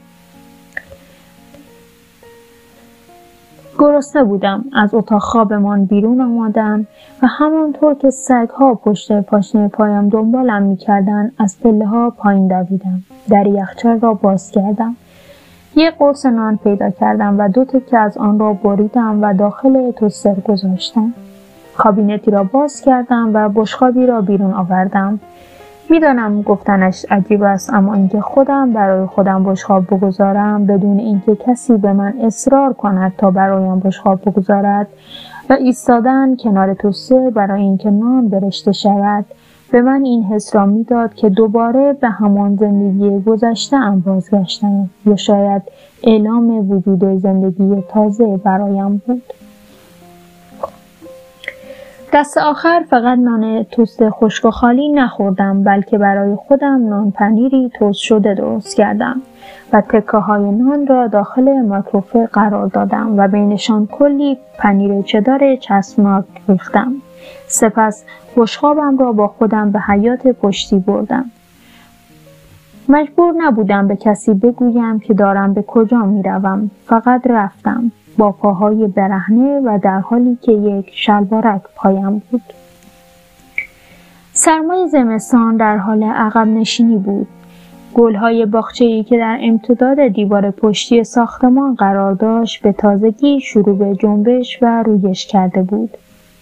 گرسنه 3.80 4.24
بودم 4.24 4.66
از 4.74 4.94
اتاق 4.94 5.22
خوابمان 5.22 5.86
بیرون 5.86 6.22
آمادم 6.22 6.88
و 7.22 7.28
همانطور 7.28 7.94
که 7.94 8.10
سگها 8.10 8.76
پشت 8.76 9.22
پاشنه 9.22 9.68
پایم 9.68 10.10
دنبالم 10.10 10.64
می‌کردند 10.64 11.32
از 11.40 11.60
پله 11.64 11.86
ها 11.86 12.10
پایین 12.10 12.48
دویدم. 12.48 13.04
در 13.30 13.48
یخچال 13.48 14.00
را 14.00 14.14
باز 14.14 14.52
کردم. 14.52 14.96
یک 15.76 15.94
قرص 16.00 16.26
نان 16.26 16.58
پیدا 16.58 16.90
کردم 16.90 17.36
و 17.40 17.50
دو 17.50 17.66
تکه 17.66 17.98
از 17.98 18.18
آن 18.18 18.40
را 18.40 18.54
بریدم 18.54 19.24
و 19.24 19.34
داخل 19.34 19.92
توستر 19.92 20.36
گذاشتم. 20.36 21.14
کابینتی 21.78 22.32
را 22.32 22.44
باز 22.44 22.82
کردم 22.82 23.32
و 23.34 23.50
بشخابی 23.50 24.06
را 24.06 24.22
بیرون 24.22 24.54
آوردم. 24.54 25.20
می‌دانم 25.90 26.42
گفتنش 26.42 27.06
عجیب 27.12 27.44
است 27.44 27.74
اما 27.74 27.94
اینکه 27.94 28.22
خودم 28.22 28.74
برای 28.74 29.06
خودم 29.06 29.44
بشخاب 29.44 29.86
بگذارم 29.86 30.66
بدون 30.66 31.00
اینکه 31.00 31.36
کسی 31.36 31.78
به 31.78 31.94
من 31.94 32.14
اصرار 32.22 32.74
کند 32.74 33.14
تا 33.18 33.32
برایم 33.32 33.80
بشخاب 33.80 34.20
بگذارد 34.26 34.88
و 35.50 35.54
ایستادن 35.54 36.36
کنار 36.36 36.74
توسه 36.74 37.30
برای 37.30 37.62
اینکه 37.62 37.92
نان 37.92 38.30
برشته 38.30 38.72
شود. 38.72 39.26
به 39.74 39.82
من 39.82 40.06
این 40.06 40.24
حس 40.24 40.56
را 40.56 40.66
می‌داد 40.66 41.14
که 41.14 41.30
دوباره 41.30 41.94
به 41.94 42.08
همان 42.10 42.56
زندگی 42.56 43.20
گذشته 43.20 43.78
ام 43.78 44.00
بازگشتم 44.00 44.90
یا 45.06 45.16
شاید 45.16 45.62
اعلام 46.04 46.72
وجود 46.72 47.18
زندگی 47.18 47.84
تازه 47.90 48.38
برایم 48.38 49.02
بود. 49.08 49.24
دست 52.14 52.38
آخر 52.38 52.84
فقط 52.90 53.20
نان 53.20 53.64
توست 53.64 54.10
خشک 54.10 54.46
و 54.46 54.52
خالی 54.52 54.92
نخوردم 54.92 55.64
بلکه 55.64 55.98
برای 55.98 56.36
خودم 56.36 56.90
نان 56.90 57.12
پنیری 57.12 57.72
توست 57.80 58.00
شده 58.00 58.34
درست 58.34 58.78
کردم 58.78 59.22
و 59.74 59.82
تکه 59.82 60.18
های 60.18 60.52
نان 60.52 60.88
را 60.88 61.08
داخل 61.08 61.62
مایکروفر 61.62 62.26
قرار 62.26 62.68
دادم 62.68 63.18
و 63.18 63.28
بینشان 63.28 63.88
کلی 63.88 64.38
پنیر 64.58 65.02
چدار 65.02 65.56
چسبناک 65.56 66.26
ریختم. 66.50 66.94
سپس 67.48 68.06
بشخابم 68.38 68.98
را 68.98 69.12
با 69.12 69.28
خودم 69.28 69.72
به 69.72 69.80
حیات 69.80 70.28
پشتی 70.28 70.80
بردم. 70.80 71.26
مجبور 72.90 73.34
نبودم 73.38 73.88
به 73.88 73.96
کسی 73.96 74.34
بگویم 74.34 75.00
که 75.00 75.14
دارم 75.14 75.54
به 75.54 75.62
کجا 75.62 75.98
می 75.98 76.24
روم. 76.24 76.72
فقط 76.86 77.28
رفتم. 77.28 77.92
با 78.18 78.32
پاهای 78.32 78.88
برهنه 78.88 79.60
و 79.60 79.80
در 79.84 80.00
حالی 80.00 80.38
که 80.42 80.52
یک 80.52 80.92
شلوارک 80.94 81.62
پایم 81.76 82.22
بود. 82.32 82.54
سرمای 84.34 84.88
زمستان 84.88 85.58
در 85.58 85.78
حال 85.78 86.04
عقب 86.04 86.48
نشینی 86.48 86.98
بود. 86.98 87.28
گلهای 87.94 88.46
باخچه‌ای 88.46 89.04
که 89.04 89.18
در 89.18 89.38
امتداد 89.42 90.08
دیوار 90.08 90.52
پشتی 90.52 91.04
ساختمان 91.04 91.76
قرار 91.76 92.14
داشت 92.14 92.62
به 92.62 92.72
تازگی 92.72 93.40
شروع 93.42 93.78
به 93.78 93.96
جنبش 93.96 94.60
و 94.62 94.84
رویش 94.84 95.28
کرده 95.28 95.64
بود. 95.64 95.98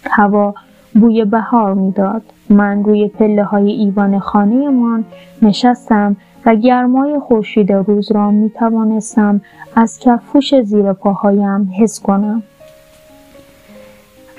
هوا 0.09 0.53
بوی 0.93 1.25
بهار 1.25 1.73
می‌داد. 1.73 2.21
من 2.49 2.83
روی 2.83 3.07
پله 3.07 3.43
های 3.43 3.71
ایوان 3.71 4.19
خانهمان 4.19 5.05
نشستم 5.41 6.15
و 6.45 6.55
گرمای 6.55 7.19
خورشید 7.19 7.71
روز 7.71 8.11
را 8.11 8.31
می 8.31 8.49
توانستم 8.49 9.41
از 9.75 9.99
کفوش 9.99 10.61
زیر 10.61 10.93
پاهایم 10.93 11.71
حس 11.79 11.99
کنم. 11.99 12.43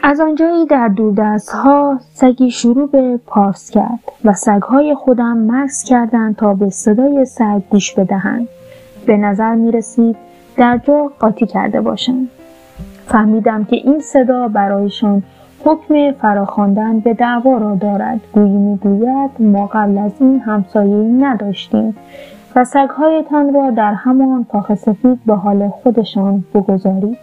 از 0.02 0.20
آنجایی 0.20 0.66
در 0.66 0.88
دوردست 0.88 1.50
ها 1.50 2.00
سگی 2.14 2.50
شروع 2.50 2.88
به 2.90 3.20
پارس 3.26 3.70
کرد 3.70 3.98
و 4.24 4.32
سگهای 4.32 4.94
خودم 4.94 5.50
مکس 5.50 5.84
کردند 5.84 6.36
تا 6.36 6.54
به 6.54 6.70
صدای 6.70 7.24
سگ 7.24 7.62
گوش 7.70 7.94
بدهند. 7.94 8.48
به 9.06 9.16
نظر 9.16 9.54
می 9.54 9.72
رسید 9.72 10.16
در 10.56 10.78
جا 10.78 11.12
قاطی 11.18 11.46
کرده 11.46 11.80
باشند. 11.80 12.28
فهمیدم 13.06 13.64
که 13.64 13.76
این 13.76 14.00
صدا 14.00 14.48
برایشان 14.48 15.22
حکم 15.64 16.12
فراخواندن 16.12 17.00
به 17.00 17.14
دعوا 17.14 17.56
را 17.56 17.74
دارد. 17.74 18.20
گویی 18.32 18.56
می‌گوید 18.56 19.30
ما 19.38 19.66
قبل 19.66 19.98
از 19.98 20.12
این 20.20 20.40
همسایه 20.40 20.96
نداشتیم 20.96 21.96
و 22.56 22.64
سگهایتان 22.64 23.54
را 23.54 23.70
در 23.70 23.94
همان 23.94 24.44
کاخ 24.44 24.74
سفید 24.74 25.24
به 25.26 25.34
حال 25.34 25.68
خودشان 25.68 26.44
بگذارید. 26.54 27.18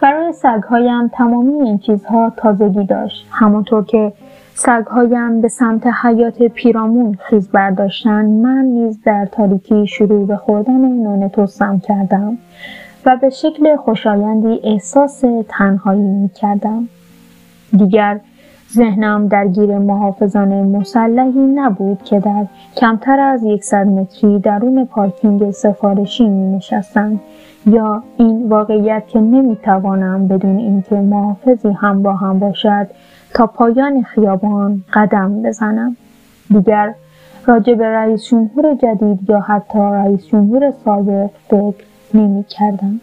برای 0.00 0.32
سگهایم 0.32 1.08
تمامی 1.08 1.52
این 1.52 1.78
چیزها 1.78 2.32
تازگی 2.36 2.84
داشت. 2.84 3.26
همانطور 3.30 3.84
که 3.84 4.12
سگهایم 4.54 5.40
به 5.40 5.48
سمت 5.48 5.86
حیات 5.86 6.42
پیرامون 6.42 7.14
خیز 7.14 7.48
برداشتن 7.48 8.26
من 8.26 8.64
نیز 8.64 9.02
در 9.04 9.26
تاریکی 9.26 9.86
شروع 9.86 10.26
به 10.26 10.36
خوردن 10.36 10.88
نان 10.88 11.28
توستم 11.28 11.78
کردم. 11.78 12.38
و 13.06 13.16
به 13.16 13.30
شکل 13.30 13.76
خوشایندی 13.76 14.60
احساس 14.64 15.24
تنهایی 15.48 16.02
می 16.02 16.28
کردم. 16.28 16.88
دیگر 17.76 18.20
ذهنم 18.72 19.28
درگیر 19.28 19.78
محافظان 19.78 20.48
مسلحی 20.48 21.46
نبود 21.54 22.02
که 22.02 22.20
در 22.20 22.46
کمتر 22.76 23.20
از 23.20 23.42
یکصد 23.42 23.86
متری 23.86 24.38
درون 24.38 24.84
پارکینگ 24.84 25.50
سفارشی 25.50 26.28
می 26.28 26.56
نشستند 26.56 27.20
یا 27.66 28.02
این 28.16 28.48
واقعیت 28.48 29.08
که 29.08 29.20
نمی 29.20 29.56
توانم 29.56 30.28
بدون 30.28 30.56
اینکه 30.56 30.94
محافظی 30.94 31.68
هم 31.68 32.02
با 32.02 32.12
هم 32.12 32.38
باشد 32.38 32.86
تا 33.34 33.46
پایان 33.46 34.02
خیابان 34.02 34.84
قدم 34.92 35.42
بزنم. 35.42 35.96
دیگر 36.50 36.94
راجع 37.46 37.74
به 37.74 37.88
رئیس 37.88 38.24
جمهور 38.24 38.74
جدید 38.74 39.30
یا 39.30 39.40
حتی 39.40 39.78
رئیس 39.78 40.26
جمهور 40.26 40.72
سابق 40.84 41.30
فکر 41.48 41.84
نمی 42.14 42.44
کردم. 42.44 43.00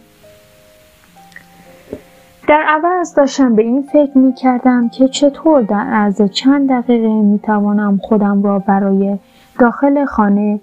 در 2.47 2.63
عوض 2.67 3.15
داشتم 3.15 3.55
به 3.55 3.61
این 3.61 3.81
فکر 3.81 4.17
می 4.17 4.33
کردم 4.33 4.89
که 4.89 5.07
چطور 5.07 5.61
در 5.61 5.85
عرض 5.91 6.21
چند 6.21 6.69
دقیقه 6.69 7.07
می 7.07 7.39
توانم 7.39 7.97
خودم 8.03 8.43
را 8.43 8.59
برای 8.59 9.17
داخل 9.59 10.05
خانه 10.05 10.59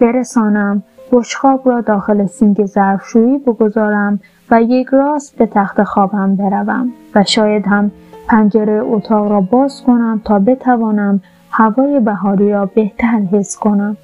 برسانم 0.00 0.82
بشخاب 1.12 1.68
را 1.68 1.80
داخل 1.80 2.26
سینک 2.26 2.64
ظرفشویی 2.66 3.38
بگذارم 3.38 4.20
و 4.50 4.62
یک 4.62 4.86
راست 4.86 5.36
به 5.36 5.46
تخت 5.46 5.82
خوابم 5.82 6.36
بروم 6.36 6.92
و 7.14 7.24
شاید 7.24 7.66
هم 7.66 7.90
پنجره 8.28 8.82
اتاق 8.84 9.30
را 9.30 9.40
باز 9.40 9.82
کنم 9.82 10.20
تا 10.24 10.38
بتوانم 10.38 11.20
هوای 11.52 12.00
بهاری 12.00 12.52
را 12.52 12.66
بهتر 12.66 13.20
حس 13.32 13.56
کنم 13.56 13.96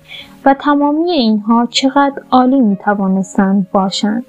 و 0.45 0.55
تمامی 0.55 1.11
اینها 1.11 1.67
چقدر 1.71 2.23
عالی 2.31 2.61
می 2.61 2.77
توانستند 2.77 3.67
باشند. 3.73 4.25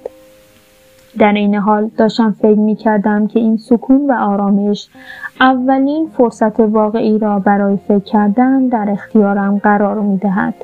در 1.18 1.32
این 1.32 1.54
حال 1.54 1.90
داشتم 1.96 2.36
فکر 2.38 2.58
می 2.58 2.76
کردم 2.76 3.26
که 3.26 3.40
این 3.40 3.56
سکون 3.56 4.10
و 4.10 4.12
آرامش 4.12 4.88
اولین 5.40 6.08
فرصت 6.16 6.60
واقعی 6.60 7.18
را 7.18 7.38
برای 7.38 7.78
فکر 7.88 7.98
کردن 7.98 8.68
در 8.68 8.88
اختیارم 8.90 9.58
قرار 9.58 10.00
می 10.00 10.18
دهد. 10.18 10.54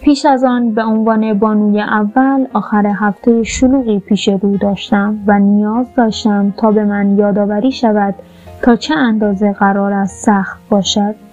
پیش 0.00 0.26
از 0.26 0.44
آن 0.44 0.74
به 0.74 0.82
عنوان 0.82 1.38
بانوی 1.38 1.80
اول 1.80 2.46
آخر 2.52 2.86
هفته 2.86 3.42
شلوغی 3.42 3.98
پیش 3.98 4.28
رو 4.28 4.56
داشتم 4.56 5.18
و 5.26 5.38
نیاز 5.38 5.86
داشتم 5.96 6.54
تا 6.56 6.70
به 6.70 6.84
من 6.84 7.18
یادآوری 7.18 7.72
شود 7.72 8.14
تا 8.62 8.76
چه 8.76 8.94
اندازه 8.94 9.52
قرار 9.52 9.92
است 9.92 10.24
سخت 10.24 10.58
باشد. 10.68 11.27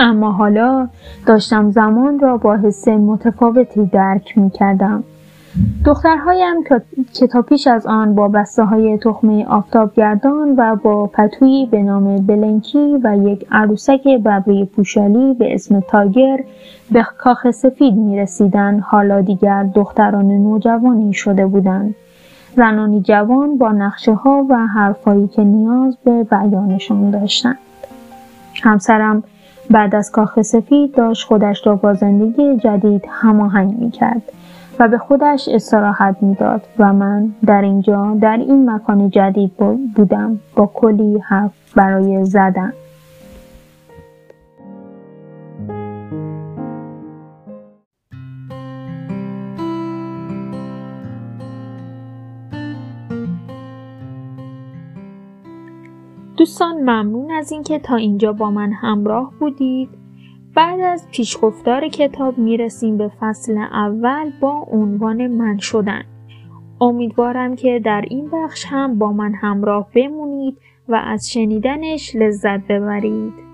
اما 0.00 0.32
حالا 0.32 0.88
داشتم 1.26 1.70
زمان 1.70 2.18
را 2.18 2.36
با 2.36 2.56
حس 2.56 2.88
متفاوتی 2.88 3.86
درک 3.86 4.38
می 4.38 4.50
کردم. 4.50 5.04
دخترهایم 5.84 6.64
که 7.14 7.26
تا 7.26 7.42
پیش 7.42 7.66
از 7.66 7.86
آن 7.86 8.14
با 8.14 8.28
بسته 8.28 8.64
های 8.64 8.98
تخمه 8.98 9.46
آفتابگردان 9.46 10.54
و 10.56 10.76
با 10.76 11.06
پتویی 11.06 11.66
به 11.66 11.82
نام 11.82 12.16
بلنکی 12.16 12.98
و 13.04 13.16
یک 13.16 13.46
عروسک 13.50 14.04
ببری 14.04 14.64
پوشالی 14.64 15.34
به 15.34 15.54
اسم 15.54 15.80
تاگر 15.80 16.44
به 16.90 17.06
کاخ 17.18 17.50
سفید 17.50 17.94
می 17.94 18.18
رسیدن 18.18 18.80
حالا 18.80 19.20
دیگر 19.20 19.62
دختران 19.74 20.26
نوجوانی 20.26 21.12
شده 21.12 21.46
بودند. 21.46 21.94
زنانی 22.56 23.00
جوان 23.00 23.58
با 23.58 23.72
نقشه 23.72 24.14
ها 24.14 24.46
و 24.50 24.66
حرفایی 24.66 25.28
که 25.28 25.44
نیاز 25.44 25.96
به 26.04 26.24
بیانشان 26.24 27.10
داشتند. 27.10 27.58
همسرم 28.62 29.22
بعد 29.70 29.94
از 29.94 30.10
کاخ 30.10 30.42
سفید 30.42 30.94
داشت 30.94 31.26
خودش 31.26 31.66
را 31.66 31.76
با 31.76 31.94
زندگی 31.94 32.56
جدید 32.56 33.04
هماهنگ 33.08 33.78
می 33.78 33.90
کرد. 33.90 34.22
و 34.78 34.88
به 34.88 34.98
خودش 34.98 35.48
استراحت 35.48 36.16
می‌داد 36.20 36.62
و 36.78 36.92
من 36.92 37.32
در 37.46 37.62
اینجا 37.62 38.16
در 38.20 38.36
این 38.36 38.70
مکان 38.70 39.10
جدید 39.10 39.56
بودم 39.96 40.40
با 40.56 40.70
کلی 40.74 41.18
حرف 41.18 41.52
برای 41.76 42.24
زدن 42.24 42.72
دوستان 56.40 56.76
ممنون 56.76 57.30
از 57.30 57.52
اینکه 57.52 57.78
تا 57.78 57.96
اینجا 57.96 58.32
با 58.32 58.50
من 58.50 58.72
همراه 58.72 59.32
بودید 59.40 59.88
بعد 60.54 60.80
از 60.80 61.08
پیشگفتار 61.10 61.88
کتاب 61.88 62.38
می‌رسیم 62.38 62.96
به 62.96 63.10
فصل 63.20 63.58
اول 63.58 64.30
با 64.40 64.66
عنوان 64.70 65.26
من 65.26 65.58
شدن. 65.58 66.02
امیدوارم 66.80 67.56
که 67.56 67.80
در 67.84 68.04
این 68.10 68.30
بخش 68.32 68.66
هم 68.68 68.98
با 68.98 69.12
من 69.12 69.34
همراه 69.34 69.88
بمونید 69.94 70.58
و 70.88 70.94
از 70.94 71.30
شنیدنش 71.30 72.16
لذت 72.16 72.60
ببرید. 72.60 73.49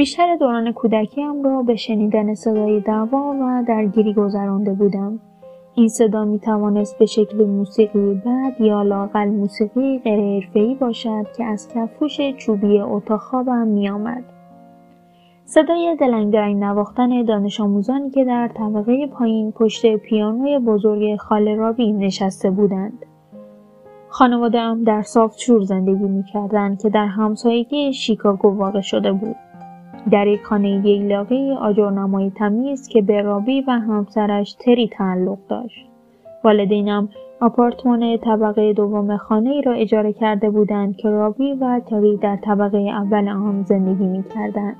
بیشتر 0.00 0.36
دوران 0.36 0.72
کودکیم 0.72 1.42
را 1.42 1.62
به 1.62 1.76
شنیدن 1.76 2.34
صدای 2.34 2.80
دعوا 2.80 3.34
و 3.40 3.64
درگیری 3.68 4.14
گذرانده 4.14 4.72
بودم. 4.72 5.20
این 5.74 5.88
صدا 5.88 6.24
می 6.24 6.38
توانست 6.38 6.98
به 6.98 7.06
شکل 7.06 7.44
موسیقی 7.44 8.14
بد 8.14 8.60
یا 8.60 8.82
لاقل 8.82 9.28
موسیقی 9.28 9.98
غیر 9.98 10.76
باشد 10.80 11.26
که 11.36 11.44
از 11.44 11.68
کفوش 11.74 12.20
چوبی 12.36 12.80
اتاق 12.80 13.20
خوابم 13.20 13.66
می 13.66 13.88
آمد. 13.88 14.24
صدای 15.44 15.96
دلنگرنگ 16.00 16.56
نواختن 16.56 17.22
دانش 17.22 17.60
آموزانی 17.60 18.10
که 18.10 18.24
در 18.24 18.48
طبقه 18.48 19.06
پایین 19.06 19.52
پشت 19.52 19.96
پیانوی 19.96 20.58
بزرگ 20.58 21.16
خاله 21.16 21.54
رابی 21.54 21.92
نشسته 21.92 22.50
بودند. 22.50 23.06
خانواده 24.08 24.74
در 24.86 25.02
سافتشور 25.02 25.64
زندگی 25.64 26.08
می 26.08 26.24
کردند 26.24 26.82
که 26.82 26.90
در 26.90 27.06
همسایگی 27.06 27.92
شیکاگو 27.92 28.48
واقع 28.48 28.80
شده 28.80 29.12
بود. 29.12 29.36
در 30.10 30.26
یک 30.26 30.42
خانه 30.42 30.86
ییلاقی 30.86 31.52
آجرنمای 31.52 32.30
تمیز 32.30 32.88
که 32.88 33.02
به 33.02 33.22
رابی 33.22 33.60
و 33.60 33.70
همسرش 33.70 34.52
تری 34.52 34.88
تعلق 34.88 35.38
داشت. 35.48 35.86
والدینم 36.44 37.08
آپارتمان 37.40 38.18
طبقه 38.18 38.72
دوم 38.72 39.16
خانه 39.16 39.50
ای 39.50 39.62
را 39.62 39.72
اجاره 39.72 40.12
کرده 40.12 40.50
بودند 40.50 40.96
که 40.96 41.10
رابی 41.10 41.52
و 41.52 41.80
تری 41.86 42.16
در 42.16 42.36
طبقه 42.36 42.78
اول 42.78 43.28
آن 43.28 43.62
زندگی 43.62 44.06
می 44.06 44.24
کردن. 44.34 44.76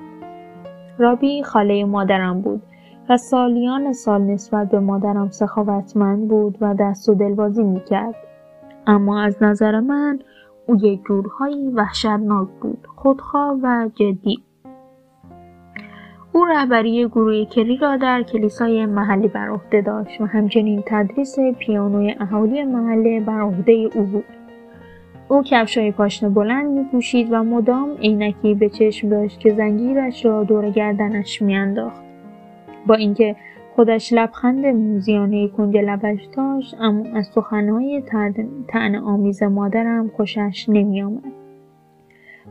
رابی 0.97 1.43
خاله 1.43 1.85
مادرم 1.85 2.41
بود 2.41 2.61
و 3.09 3.17
سالیان 3.17 3.93
سال 3.93 4.21
نسبت 4.21 4.69
به 4.69 4.79
مادرم 4.79 5.29
سخاوتمند 5.29 6.27
بود 6.27 6.57
و 6.61 6.75
دست 6.79 7.09
و 7.09 7.15
دلبازی 7.15 7.63
می 7.63 7.81
کرد. 7.89 8.15
اما 8.87 9.21
از 9.21 9.43
نظر 9.43 9.79
من 9.79 10.19
او 10.67 10.75
یک 10.75 11.01
جورهایی 11.07 11.67
وحشتناک 11.67 12.47
بود 12.61 12.87
خودخواه 12.95 13.59
و 13.63 13.89
جدی 13.95 14.43
او 16.33 16.45
رهبری 16.45 17.07
گروه 17.07 17.45
کلی 17.45 17.77
را 17.77 17.97
در 17.97 18.23
کلیسای 18.23 18.85
محلی 18.85 19.27
بر 19.27 19.49
عهده 19.49 19.81
داشت 19.81 20.21
و 20.21 20.25
همچنین 20.25 20.83
تدریس 20.85 21.39
پیانوی 21.59 22.15
اهالی 22.19 22.63
محله 22.63 23.19
بر 23.19 23.41
عهده 23.41 23.89
او 23.95 24.03
بود. 24.03 24.25
او 25.27 25.43
کفشای 25.43 25.91
پاشنه 25.91 26.29
بلند 26.29 26.71
میپوشید 26.71 27.27
و 27.31 27.43
مدام 27.43 27.97
عینکی 27.97 28.53
به 28.53 28.69
چشم 28.69 29.09
داشت 29.09 29.39
که 29.39 29.53
زنگیرش 29.53 30.25
را 30.25 30.43
دور 30.43 30.69
گردنش 30.69 31.41
میانداخت. 31.41 32.01
با 32.87 32.95
اینکه 32.95 33.35
خودش 33.75 34.13
لبخند 34.13 34.65
موزیانه 34.65 35.47
کنج 35.47 35.77
لبش 35.77 36.25
داشت 36.37 36.75
اما 36.79 37.03
از 37.15 37.27
سخنهای 37.27 38.03
تن 38.67 38.95
آمیز 38.95 39.43
مادرم 39.43 40.11
خوشش 40.17 40.65
نمیآمد. 40.69 41.40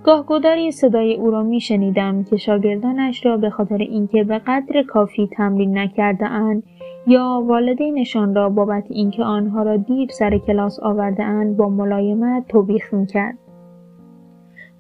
گاهگداری 0.05 0.71
صدای 0.71 1.17
او 1.17 1.31
را 1.31 1.43
میشنیدم 1.43 2.25
که 2.25 2.37
شاگردانش 2.37 3.27
را 3.27 3.37
به 3.37 3.51
خاطر 3.51 3.77
اینکه 3.77 4.25
به 4.25 4.39
قدر 4.39 4.83
کافی 4.83 5.29
تمرین 5.33 5.79
نکرده 5.79 6.27
اند 6.27 6.63
یا 7.07 7.43
والدینشان 7.47 8.35
را 8.35 8.49
بابت 8.49 8.85
اینکه 8.89 9.23
آنها 9.23 9.63
را 9.63 9.77
دیر 9.77 10.09
سر 10.11 10.39
کلاس 10.39 10.81
آورده 10.81 11.23
اند 11.23 11.57
با 11.57 11.69
ملایمت 11.69 12.49
توبیخ 12.49 12.95
می‌کرد. 12.95 13.39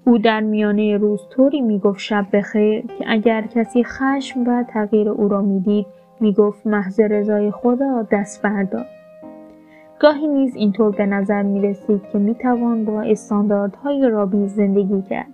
او 0.06 0.18
در 0.18 0.40
میانه 0.40 0.96
روز 0.96 1.20
طوری 1.30 1.60
می‌گفت 1.60 2.00
شب 2.00 2.26
بخیر 2.32 2.86
که 2.86 3.04
اگر 3.06 3.42
کسی 3.42 3.84
خشم 3.84 4.40
و 4.46 4.64
تغییر 4.68 5.08
او 5.08 5.28
را 5.28 5.42
می‌دید 5.42 5.86
می‌گفت 6.20 6.66
محض 6.66 7.00
رضای 7.00 7.50
خدا 7.50 8.06
دست 8.12 8.42
بردار. 8.42 8.86
گاهی 10.00 10.28
نیز 10.28 10.56
اینطور 10.56 10.90
به 10.90 11.06
نظر 11.06 11.42
می 11.42 11.60
رسید 11.60 12.02
که 12.12 12.18
می 12.18 12.34
توان 12.34 12.84
با 12.84 13.02
استانداردهای 13.02 14.08
رابی 14.08 14.48
زندگی 14.48 15.02
کرد. 15.02 15.26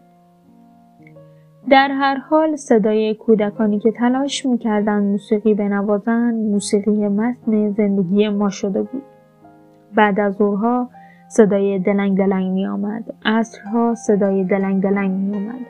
در 1.71 1.89
هر 1.89 2.17
حال 2.17 2.57
صدای 2.57 3.15
کودکانی 3.15 3.79
که 3.79 3.93
تلاش 3.93 4.47
می‌کردند 4.47 5.03
موسیقی 5.03 5.55
بنوازند 5.55 6.35
موسیقی 6.35 7.09
متن 7.09 7.71
زندگی 7.71 8.29
ما 8.29 8.49
شده 8.49 8.83
بود. 8.83 9.03
بعد 9.95 10.21
از 10.21 10.35
ظهرها 10.35 10.89
صدای 11.29 11.79
دلنگ 11.79 12.19
دلنگ 12.19 12.53
می 12.53 12.67
آمد. 12.67 13.15
عصرها 13.25 13.95
صدای 13.95 14.45
دلنگ 14.45 14.83
دلنگ 14.83 15.11
می 15.11 15.37
آمد. 15.37 15.67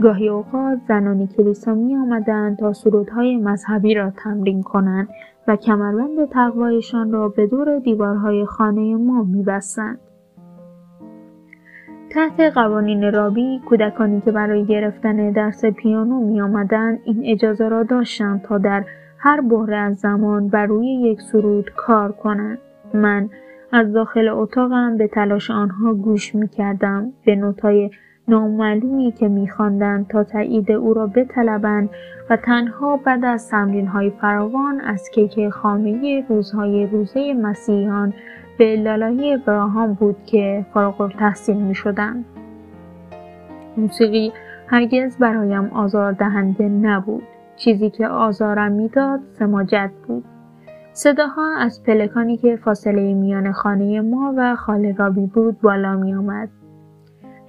گاهی 0.00 0.28
اوقات 0.28 0.78
زنان 0.88 1.26
کلیسا 1.26 1.74
می 1.74 1.96
آمدند 1.96 2.58
تا 2.58 2.72
سرودهای 2.72 3.36
مذهبی 3.36 3.94
را 3.94 4.10
تمرین 4.10 4.62
کنند 4.62 5.08
و 5.48 5.56
کمربند 5.56 6.28
تقوایشان 6.28 7.12
را 7.12 7.28
به 7.28 7.46
دور 7.46 7.78
دیوارهای 7.78 8.46
خانه 8.46 8.96
ما 8.96 9.22
میبستند. 9.22 9.98
تحت 12.10 12.40
قوانین 12.40 13.12
رابی 13.12 13.60
کودکانی 13.68 14.20
که 14.20 14.32
برای 14.32 14.64
گرفتن 14.64 15.30
درس 15.30 15.64
پیانو 15.64 16.20
می 16.20 16.40
آمدن 16.40 16.98
این 17.04 17.22
اجازه 17.24 17.68
را 17.68 17.82
داشتند 17.82 18.42
تا 18.42 18.58
در 18.58 18.84
هر 19.18 19.40
بحره 19.40 19.76
از 19.76 19.96
زمان 19.96 20.48
بر 20.48 20.66
روی 20.66 20.86
یک 20.86 21.20
سرود 21.20 21.70
کار 21.76 22.12
کنند. 22.12 22.58
من 22.94 23.28
از 23.72 23.92
داخل 23.92 24.28
اتاقم 24.28 24.96
به 24.96 25.08
تلاش 25.08 25.50
آنها 25.50 25.94
گوش 25.94 26.34
می 26.34 26.48
کردم 26.48 27.12
به 27.24 27.36
نوتای 27.36 27.90
نامعلومی 28.30 29.12
که 29.12 29.28
میخواندند 29.28 30.08
تا 30.08 30.24
تایید 30.24 30.72
او 30.72 30.94
را 30.94 31.06
بطلبند 31.06 31.90
و 32.30 32.36
تنها 32.36 32.96
بعد 32.96 33.24
از 33.24 33.52
های 33.92 34.10
فراوان 34.10 34.80
از 34.80 35.10
کیک 35.10 35.48
خامه 35.48 36.24
روزهای 36.28 36.86
روزه 36.86 37.34
مسیحیان 37.34 38.12
به 38.58 38.76
لالایی 38.76 39.34
ابراهام 39.34 39.94
بود 39.94 40.16
که 40.26 40.66
فارغ 40.74 41.00
التحصیل 41.00 41.56
می 41.56 41.74
شدن. 41.74 42.24
موسیقی 43.76 44.32
هرگز 44.66 45.18
برایم 45.18 45.64
آزار 45.64 46.12
دهنده 46.12 46.68
نبود. 46.68 47.22
چیزی 47.56 47.90
که 47.90 48.08
آزارم 48.08 48.72
می‌داد 48.72 49.20
سماجت 49.38 49.90
بود. 50.08 50.24
صداها 50.92 51.56
از 51.58 51.82
پلکانی 51.82 52.36
که 52.36 52.56
فاصله 52.56 53.14
میان 53.14 53.52
خانه 53.52 54.00
ما 54.00 54.34
و 54.36 54.56
خاله 54.56 54.94
رابی 54.98 55.26
بود 55.26 55.60
بالا 55.60 55.96
می 55.96 56.14
آمد. 56.14 56.48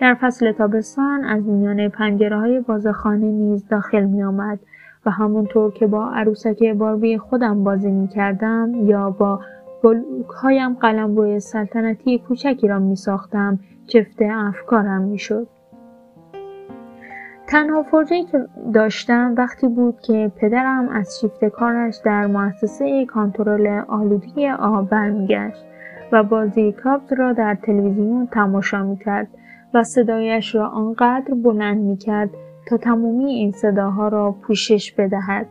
در 0.01 0.13
فصل 0.13 0.51
تابستان 0.51 1.23
از 1.23 1.47
میان 1.47 1.89
پنجره 1.89 2.39
های 2.39 2.59
باز 2.59 2.87
خانه 2.87 3.25
نیز 3.25 3.67
داخل 3.67 4.03
می 4.03 4.23
آمد 4.23 4.59
و 5.05 5.11
همونطور 5.11 5.71
که 5.71 5.87
با 5.87 6.11
عروسک 6.11 6.63
باربی 6.63 7.17
خودم 7.17 7.63
بازی 7.63 7.91
می 7.91 8.07
کردم 8.07 8.71
یا 8.75 9.09
با 9.09 9.39
بلوک 9.83 10.27
هایم 10.27 10.73
قلم 10.73 11.15
روی 11.15 11.39
سلطنتی 11.39 12.19
کوچکی 12.19 12.67
را 12.67 12.79
می 12.79 12.95
ساختم 12.95 13.59
چفته 13.87 14.29
افکارم 14.33 15.01
می 15.01 15.17
شد. 15.17 15.47
تنها 17.47 17.83
فرجه 17.83 18.23
که 18.31 18.45
داشتم 18.73 19.33
وقتی 19.37 19.67
بود 19.67 19.99
که 19.99 20.31
پدرم 20.35 20.89
از 20.89 21.19
شیفت 21.21 21.45
کارش 21.45 21.95
در 22.05 22.27
مؤسسه 22.27 23.05
کنترل 23.05 23.81
آلودگی 23.87 24.49
آب 24.49 24.89
برمیگشت 24.89 25.65
و 26.11 26.23
بازی 26.23 26.71
کابز 26.71 27.13
را 27.13 27.33
در 27.33 27.55
تلویزیون 27.55 28.27
تماشا 28.27 28.83
می 28.83 28.97
کرد 28.97 29.27
و 29.73 29.83
صدایش 29.83 30.55
را 30.55 30.67
آنقدر 30.67 31.33
بلند 31.33 31.77
می 31.77 31.97
کرد 31.97 32.29
تا 32.67 32.77
تمامی 32.77 33.25
این 33.25 33.51
صداها 33.51 34.07
را 34.07 34.35
پوشش 34.41 34.91
بدهد. 34.91 35.47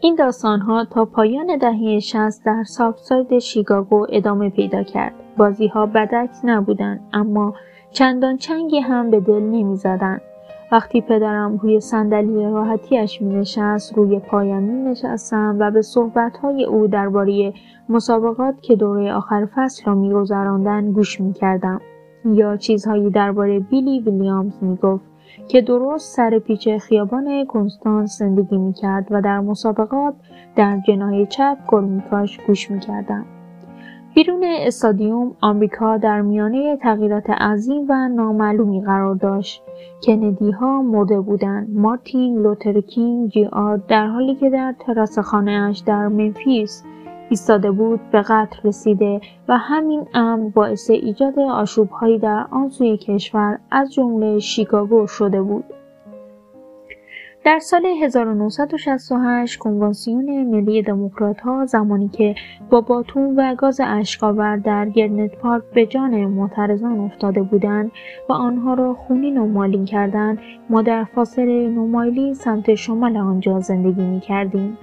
این 0.00 0.14
داستانها 0.14 0.84
تا 0.84 1.04
پایان 1.04 1.58
دهه 1.58 1.98
60 2.00 2.44
در 2.44 2.64
سابساید 2.64 3.38
شیکاگو 3.38 4.06
ادامه 4.08 4.50
پیدا 4.50 4.82
کرد. 4.82 5.14
بازی 5.36 5.66
ها 5.66 5.86
بدک 5.86 6.30
نبودند 6.44 7.00
اما 7.12 7.54
چندان 7.90 8.36
چنگی 8.36 8.80
هم 8.80 9.10
به 9.10 9.20
دل 9.20 9.42
نمی 9.42 9.76
زدن. 9.76 10.20
وقتی 10.72 11.00
پدرم 11.00 11.56
روی 11.56 11.80
صندلی 11.80 12.44
راحتیش 12.44 13.22
می 13.22 13.34
نشست 13.34 13.94
روی 13.94 14.18
پایم 14.18 14.62
می 14.62 14.90
نشستم 14.90 15.56
و 15.60 15.70
به 15.70 15.82
صحبتهای 15.82 16.64
او 16.64 16.86
درباره 16.86 17.52
مسابقات 17.88 18.60
که 18.62 18.76
دوره 18.76 19.12
آخر 19.12 19.48
فصل 19.54 19.82
را 19.86 19.94
می 19.94 20.12
گذراندن 20.12 20.92
گوش 20.92 21.20
می 21.20 21.32
کردم. 21.32 21.80
یا 22.24 22.56
چیزهایی 22.56 23.10
درباره 23.10 23.60
بیلی 23.60 24.00
ویلیامز 24.00 24.62
می 24.62 24.76
گفت 24.76 25.04
که 25.48 25.60
درست 25.60 26.16
سر 26.16 26.38
پیچ 26.38 26.68
خیابان 26.68 27.44
کنستانس 27.44 28.18
زندگی 28.18 28.56
می 28.56 28.72
کرد 28.72 29.06
و 29.10 29.22
در 29.22 29.40
مسابقات 29.40 30.14
در 30.56 30.80
جنای 30.86 31.26
چپ 31.26 31.56
گل 31.68 31.84
میکاش 31.84 32.38
گوش 32.46 32.70
می 32.70 32.80
کردم. 32.80 33.37
بیرون 34.18 34.44
استادیوم 34.44 35.36
آمریکا 35.40 35.96
در 35.96 36.20
میانه 36.20 36.76
تغییرات 36.76 37.30
عظیم 37.30 37.86
و 37.88 38.08
نامعلومی 38.08 38.80
قرار 38.80 39.14
داشت. 39.14 39.62
کندی 40.06 40.50
ها 40.50 40.82
مرده 40.82 41.20
بودند. 41.20 41.68
مارتین 41.70 42.42
لوتر 42.42 42.80
کینگ 42.80 43.30
جی 43.30 43.46
آر 43.46 43.76
در 43.76 44.06
حالی 44.06 44.34
که 44.34 44.50
در 44.50 44.74
تراس 44.86 45.18
خانهاش 45.18 45.78
در 45.78 46.08
منفیس 46.08 46.84
ایستاده 47.30 47.70
بود 47.70 48.00
به 48.12 48.22
قتل 48.22 48.68
رسیده 48.68 49.20
و 49.48 49.56
همین 49.58 50.06
امر 50.14 50.48
باعث 50.50 50.90
ایجاد 50.90 51.38
آشوبهایی 51.38 52.18
در 52.18 52.46
آن 52.50 52.68
سوی 52.68 52.96
کشور 52.96 53.58
از 53.70 53.92
جمله 53.92 54.38
شیکاگو 54.38 55.06
شده 55.06 55.42
بود. 55.42 55.64
در 57.44 57.58
سال 57.58 57.86
1968 57.86 59.58
کنوانسیون 59.58 60.44
ملی 60.44 60.82
دموکرات 60.82 61.40
ها 61.40 61.66
زمانی 61.66 62.08
که 62.08 62.34
با 62.70 62.80
باتون 62.80 63.36
و 63.36 63.54
گاز 63.54 63.80
اشکاور 63.84 64.56
در 64.56 64.88
گرنت 64.88 65.36
پارک 65.36 65.62
به 65.74 65.86
جان 65.86 66.24
معترضان 66.24 67.00
افتاده 67.00 67.42
بودند 67.42 67.90
و 68.28 68.32
آنها 68.32 68.74
را 68.74 68.94
خونین 68.94 69.38
و 69.38 69.46
مالین 69.46 69.84
کردند 69.84 70.38
ما 70.70 70.82
در 70.82 71.04
فاصله 71.04 71.68
نومایلی 71.68 72.34
سمت 72.34 72.74
شمال 72.74 73.16
آنجا 73.16 73.60
زندگی 73.60 74.02
می 74.02 74.20
کردیم. 74.20 74.78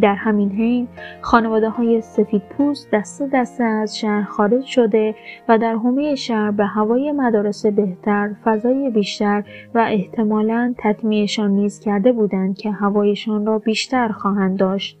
در 0.00 0.14
همین 0.14 0.50
حین 0.50 0.88
خانواده 1.20 1.68
های 1.68 2.00
سفید 2.00 2.42
پوست 2.42 2.90
دسته 2.92 3.28
دسته 3.32 3.64
از 3.64 3.98
شهر 3.98 4.24
خارج 4.24 4.64
شده 4.64 5.14
و 5.48 5.58
در 5.58 5.74
حومه 5.74 6.14
شهر 6.14 6.50
به 6.50 6.66
هوای 6.66 7.12
مدارس 7.12 7.66
بهتر، 7.66 8.34
فضای 8.44 8.90
بیشتر 8.90 9.44
و 9.74 9.78
احتمالا 9.78 10.74
تطمیعشان 10.78 11.50
نیز 11.50 11.80
کرده 11.80 12.12
بودند 12.12 12.58
که 12.58 12.70
هوایشان 12.70 13.46
را 13.46 13.58
بیشتر 13.58 14.08
خواهند 14.08 14.58
داشت. 14.58 14.98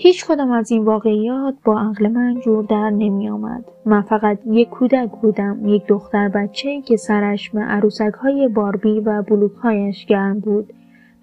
هیچ 0.00 0.26
کدام 0.26 0.50
از 0.50 0.70
این 0.70 0.84
واقعیات 0.84 1.54
با 1.64 1.80
عقل 1.80 2.08
من 2.08 2.40
جور 2.40 2.64
در 2.64 2.90
نمی 2.90 3.28
آمد. 3.28 3.64
من 3.86 4.00
فقط 4.00 4.38
یک 4.46 4.68
کودک 4.68 5.10
بودم، 5.22 5.60
یک 5.66 5.86
دختر 5.86 6.28
بچه 6.28 6.80
که 6.80 6.96
سرش 6.96 7.50
به 7.50 7.60
عروسک 7.60 8.12
های 8.22 8.48
باربی 8.48 9.00
و 9.00 9.22
بلوک 9.22 9.52
هایش 9.52 10.06
گرم 10.06 10.40
بود 10.40 10.72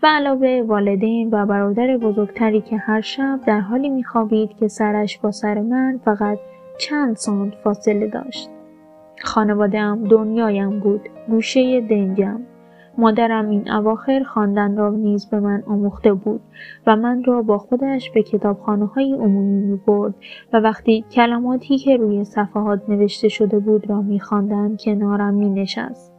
به 0.06 0.12
علاوه 0.12 0.64
والدین 0.68 1.30
و 1.32 1.46
برادر 1.46 1.98
بزرگتری 1.98 2.62
که 2.62 2.78
هر 2.78 3.02
شب 3.02 3.40
در 3.48 3.60
حالی 3.60 3.90
میخوابید 3.90 4.50
که 4.60 4.68
سرش 4.68 5.18
با 5.18 5.32
سر 5.32 5.62
من 5.62 6.00
فقط 6.06 6.38
چند 6.80 7.16
سانت 7.16 7.54
فاصله 7.64 8.08
داشت. 8.08 8.50
خانوادهام 9.24 10.08
دنیایم 10.08 10.80
بود 10.80 11.10
گوشه 11.30 11.82
دنجم 11.82 12.42
مادرم 12.98 13.50
این 13.50 13.72
اواخر 13.72 14.24
خواندن 14.24 14.78
را 14.78 14.90
نیز 14.90 15.30
به 15.30 15.40
من 15.40 15.64
آموخته 15.68 16.14
بود 16.14 16.42
و 16.88 16.96
من 16.96 17.24
را 17.24 17.42
با 17.42 17.58
خودش 17.58 18.12
به 18.12 18.24
کتابخانه 18.24 18.86
های 18.86 19.14
عمومی 19.14 19.62
می 19.62 19.80
برد 19.88 20.14
و 20.54 20.60
وقتی 20.60 21.06
کلماتی 21.12 21.78
که 21.78 21.98
روی 21.98 22.24
صفحات 22.24 22.90
نوشته 22.90 23.28
شده 23.28 23.60
بود 23.60 23.90
را 23.90 24.02
می 24.02 24.20
خواندم 24.20 24.78
کنارم 24.78 25.34
می 25.34 25.50
نشست. 25.50 26.15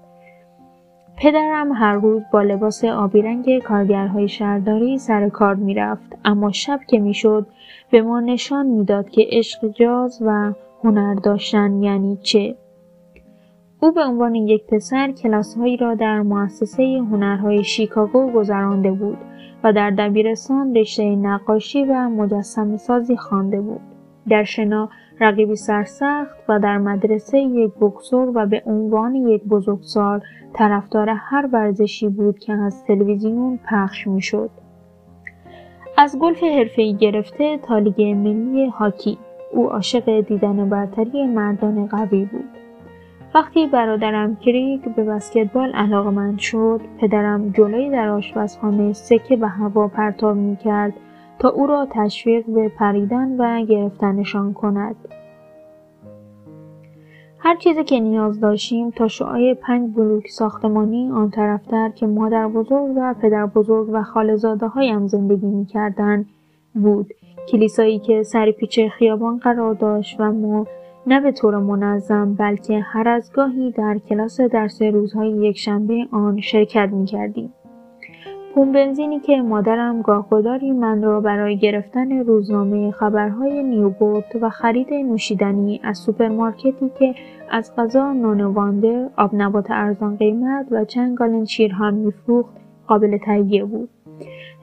پدرم 1.18 1.72
هر 1.72 1.94
روز 1.94 2.22
با 2.32 2.42
لباس 2.42 2.84
آبی 2.84 3.22
رنگ 3.22 3.58
کارگرهای 3.58 4.28
شهرداری 4.28 4.98
سر 4.98 5.28
کار 5.28 5.54
می 5.54 5.74
رفت 5.74 6.18
اما 6.24 6.52
شب 6.52 6.80
که 6.88 6.98
می 6.98 7.14
شد 7.14 7.46
به 7.90 8.02
ما 8.02 8.20
نشان 8.20 8.66
می‌داد 8.66 9.10
که 9.10 9.26
عشق 9.30 9.68
جاز 9.68 10.22
و 10.26 10.52
هنر 10.84 11.14
داشتن 11.14 11.82
یعنی 11.82 12.18
چه 12.22 12.56
او 13.82 13.92
به 13.92 14.04
عنوان 14.04 14.34
یک 14.34 14.66
پسر 14.66 15.12
کلاسهایی 15.12 15.76
را 15.76 15.94
در 15.94 16.22
مؤسسه 16.22 16.82
هنرهای 17.10 17.64
شیکاگو 17.64 18.32
گذرانده 18.32 18.92
بود 18.92 19.18
و 19.64 19.72
در 19.72 19.90
دبیرستان 19.90 20.74
رشته 20.74 21.16
نقاشی 21.16 21.84
و 21.84 22.08
مجسم 22.08 22.76
سازی 22.76 23.16
خوانده 23.16 23.60
بود. 23.60 23.80
در 24.28 24.44
شنا 24.44 24.88
رقیبی 25.20 25.56
سرسخت 25.56 26.36
و 26.48 26.58
در 26.58 26.78
مدرسه 26.78 27.38
یک 27.38 27.72
بکسور 27.80 28.32
و 28.34 28.46
به 28.46 28.62
عنوان 28.66 29.14
یک 29.14 29.44
بزرگسال 29.44 30.20
طرفدار 30.54 31.08
هر 31.08 31.48
ورزشی 31.52 32.08
بود 32.08 32.38
که 32.38 32.52
از 32.52 32.84
تلویزیون 32.84 33.58
پخش 33.70 34.06
می‌شد. 34.06 34.50
از 35.98 36.18
گلف 36.18 36.42
حرفه‌ای 36.42 36.96
گرفته 36.96 37.58
تا 37.58 37.78
لیگ 37.78 38.02
ملی 38.02 38.66
هاکی 38.66 39.18
او 39.52 39.68
عاشق 39.70 40.20
دیدن 40.20 40.68
برتری 40.68 41.26
مردان 41.26 41.86
قوی 41.86 42.24
بود. 42.24 42.44
وقتی 43.34 43.66
برادرم 43.66 44.36
کریک 44.36 44.84
به 44.96 45.04
بسکتبال 45.04 45.72
علاقمند 45.72 46.38
شد 46.38 46.80
پدرم 47.00 47.50
جلوی 47.50 47.90
در 47.90 48.08
آشپزخانه 48.08 48.92
سکه 48.92 49.36
به 49.36 49.48
هوا 49.48 49.88
پرتاب 49.88 50.36
می‌کرد 50.36 50.92
تا 51.38 51.48
او 51.48 51.66
را 51.66 51.88
تشویق 51.90 52.46
به 52.46 52.68
پریدن 52.68 53.36
و 53.38 53.64
گرفتنشان 53.64 54.52
کند 54.52 54.96
هر 57.38 57.56
چیزی 57.56 57.84
که 57.84 58.00
نیاز 58.00 58.40
داشتیم 58.40 58.90
تا 58.90 59.08
شعای 59.08 59.54
پنج 59.54 59.94
بلوک 59.94 60.28
ساختمانی 60.28 61.10
آن 61.10 61.30
طرفتر 61.30 61.88
که 61.88 62.06
مادر 62.06 62.48
بزرگ 62.48 62.96
و 62.96 63.14
پدر 63.22 63.46
بزرگ 63.46 63.88
و 63.92 64.02
خالزاده 64.02 64.66
هایم 64.66 65.06
زندگی 65.06 65.46
می 65.46 65.66
بود 66.74 67.14
کلیسایی 67.48 67.98
که 67.98 68.22
سر 68.22 68.50
پیچ 68.50 68.80
خیابان 68.98 69.38
قرار 69.38 69.74
داشت 69.74 70.20
و 70.20 70.32
ما 70.32 70.66
نه 71.06 71.20
به 71.20 71.32
طور 71.32 71.58
منظم 71.58 72.34
بلکه 72.34 72.80
هر 72.80 73.08
از 73.08 73.32
گاهی 73.32 73.70
در 73.70 73.98
کلاس 74.08 74.40
درس 74.40 74.82
روزهای 74.82 75.30
یکشنبه 75.30 76.06
آن 76.12 76.40
شرکت 76.40 76.88
می 76.92 77.06
کردیم. 77.06 77.52
پمپ 78.56 78.72
بنزینی 78.72 79.20
که 79.20 79.42
مادرم 79.42 80.02
گاهگداری 80.02 80.72
من 80.72 81.02
را 81.02 81.20
برای 81.20 81.58
گرفتن 81.58 82.18
روزنامه 82.18 82.90
خبرهای 82.90 83.62
نیوپورت 83.62 84.36
و 84.40 84.50
خرید 84.50 84.94
نوشیدنی 84.94 85.80
از 85.84 85.98
سوپرمارکتی 85.98 86.90
که 86.98 87.14
از 87.50 87.72
غذا 87.76 88.12
نان 88.12 88.40
آب 89.16 89.34
نبات 89.34 89.66
ارزان 89.70 90.16
قیمت 90.16 90.66
و 90.70 90.84
چند 90.84 91.16
گالن 91.16 91.44
شیر 91.44 91.72
هم 91.72 91.94
میفروخت 91.94 92.56
قابل 92.86 93.18
تهیه 93.18 93.64
بود. 93.64 93.88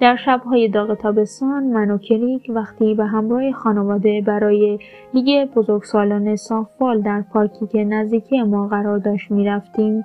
در 0.02 0.16
شبهای 0.16 0.68
داغ 0.68 0.94
تابستان 0.94 1.64
من 1.64 1.92
و 1.92 1.98
کریگ 1.98 2.52
وقتی 2.56 2.96
به 2.96 3.06
همراه 3.06 3.52
خانواده 3.52 4.22
برای 4.22 4.80
لیگ 5.14 5.48
بزرگسالان 5.54 6.36
سافال 6.36 7.02
در 7.02 7.22
پارکی 7.34 7.68
که 7.68 7.84
نزدیکی 7.84 8.44
ما 8.44 8.68
قرار 8.68 8.98
داشت 8.98 9.32
می‌رفتیم 9.32 10.04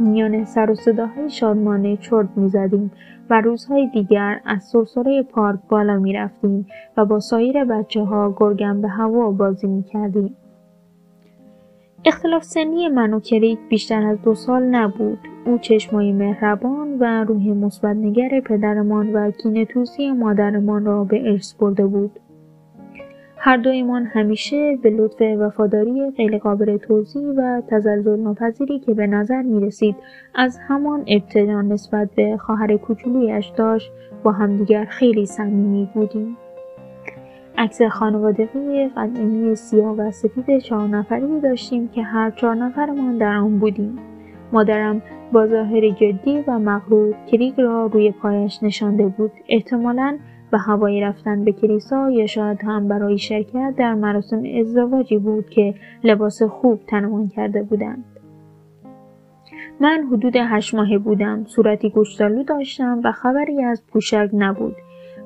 میان 0.00 0.44
سر 0.44 0.70
و 0.70 0.74
صداهای 0.74 1.30
شادمانه 1.30 1.96
چرت 1.96 2.28
می‌زدیم 2.36 2.90
و 3.30 3.40
روزهای 3.40 3.86
دیگر 3.86 4.40
از 4.44 4.64
سرسره 4.64 5.22
پارک 5.22 5.58
بالا 5.68 5.98
می‌رفتیم 5.98 6.66
و 6.96 7.04
با 7.04 7.20
سایر 7.20 7.64
بچه 7.64 8.00
ها 8.00 8.34
گرگم 8.36 8.80
به 8.80 8.88
هوا 8.88 9.30
بازی 9.30 9.66
می‌کردیم. 9.66 10.36
اختلاف 12.04 12.44
سنی 12.44 12.88
من 12.88 13.12
و 13.14 13.20
کریک 13.20 13.58
بیشتر 13.68 14.06
از 14.06 14.22
دو 14.22 14.34
سال 14.34 14.62
نبود. 14.62 15.18
او 15.46 15.58
چشمای 15.58 16.12
مهربان 16.12 16.98
و 17.00 17.24
روح 17.24 17.48
مثبتنگر 17.48 18.40
پدرمان 18.40 19.12
و 19.12 19.30
کینهتوزی 19.30 20.10
مادرمان 20.10 20.84
را 20.84 21.04
به 21.04 21.30
ارث 21.30 21.54
برده 21.54 21.86
بود. 21.86 22.20
هر 23.42 23.56
دویمان 23.56 24.06
همیشه 24.06 24.76
به 24.82 24.90
لطف 24.90 25.22
وفاداری 25.38 26.10
غیرقابل 26.16 26.76
توضیح 26.76 27.26
و 27.26 27.62
تزلزل 27.68 28.20
ناپذیری 28.20 28.78
که 28.78 28.94
به 28.94 29.06
نظر 29.06 29.42
می 29.42 29.66
رسید 29.66 29.96
از 30.34 30.58
همان 30.68 31.04
ابتدا 31.06 31.62
نسبت 31.62 32.10
به 32.16 32.36
خواهر 32.36 32.76
کوچولویش 32.76 33.46
داشت 33.56 33.92
با 34.22 34.32
همدیگر 34.32 34.84
خیلی 34.84 35.26
صمیمی 35.26 35.90
بودیم. 35.94 36.36
عکس 37.58 37.82
خانوادگی 37.82 38.88
قدیمی 38.96 39.54
سیاه 39.54 39.96
و 39.96 40.10
سفید 40.10 40.58
چهار 40.58 40.88
نفری 40.88 41.40
داشتیم 41.40 41.88
که 41.88 42.02
هر 42.02 42.30
چهار 42.30 42.54
نفرمان 42.54 43.18
در 43.18 43.36
آن 43.36 43.58
بودیم 43.58 43.98
مادرم 44.52 45.02
با 45.32 45.46
ظاهر 45.46 45.88
جدی 45.88 46.44
و 46.46 46.58
مغرور 46.58 47.14
کریگ 47.26 47.60
را 47.60 47.86
روی 47.86 48.10
پایش 48.10 48.62
نشانده 48.62 49.06
بود 49.06 49.32
احتمالا 49.48 50.18
به 50.50 50.58
هوایی 50.58 51.00
رفتن 51.00 51.44
به 51.44 51.52
کلیسا 51.52 52.10
یا 52.10 52.26
شاید 52.26 52.58
هم 52.64 52.88
برای 52.88 53.18
شرکت 53.18 53.74
در 53.76 53.94
مراسم 53.94 54.42
ازدواجی 54.60 55.18
بود 55.18 55.50
که 55.50 55.74
لباس 56.04 56.42
خوب 56.42 56.80
تنمان 56.86 57.28
کرده 57.28 57.62
بودند. 57.62 58.04
من 59.80 60.06
حدود 60.12 60.36
هشت 60.36 60.74
ماهه 60.74 60.98
بودم 60.98 61.44
صورتی 61.44 61.90
گوشتالو 61.90 62.42
داشتم 62.42 63.00
و 63.04 63.12
خبری 63.12 63.64
از 63.64 63.82
پوشک 63.92 64.30
نبود 64.32 64.76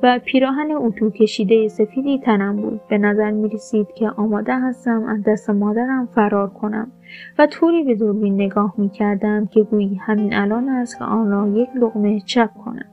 و 0.03 0.21
پیراهن 0.25 0.71
اتو 0.71 1.11
کشیده 1.11 1.69
سفیدی 1.69 2.19
تنم 2.19 2.57
بود. 2.57 2.81
به 2.89 2.99
نظر 2.99 3.31
می 3.31 3.49
رسید 3.49 3.87
که 3.95 4.09
آماده 4.09 4.59
هستم 4.61 5.05
از 5.05 5.23
دست 5.27 5.51
مادرم 5.51 6.09
فرار 6.15 6.51
کنم 6.51 6.93
و 7.39 7.47
طوری 7.47 7.85
به 7.85 7.95
دوربین 7.95 8.35
نگاه 8.35 8.75
می 8.79 8.89
کردم 8.89 9.47
که 9.47 9.63
گویی 9.63 9.95
همین 9.95 10.35
الان 10.35 10.69
است 10.69 10.99
که 10.99 11.05
آن 11.05 11.31
را 11.31 11.49
یک 11.49 11.69
لغمه 11.77 12.21
چپ 12.21 12.51
کنم. 12.65 12.87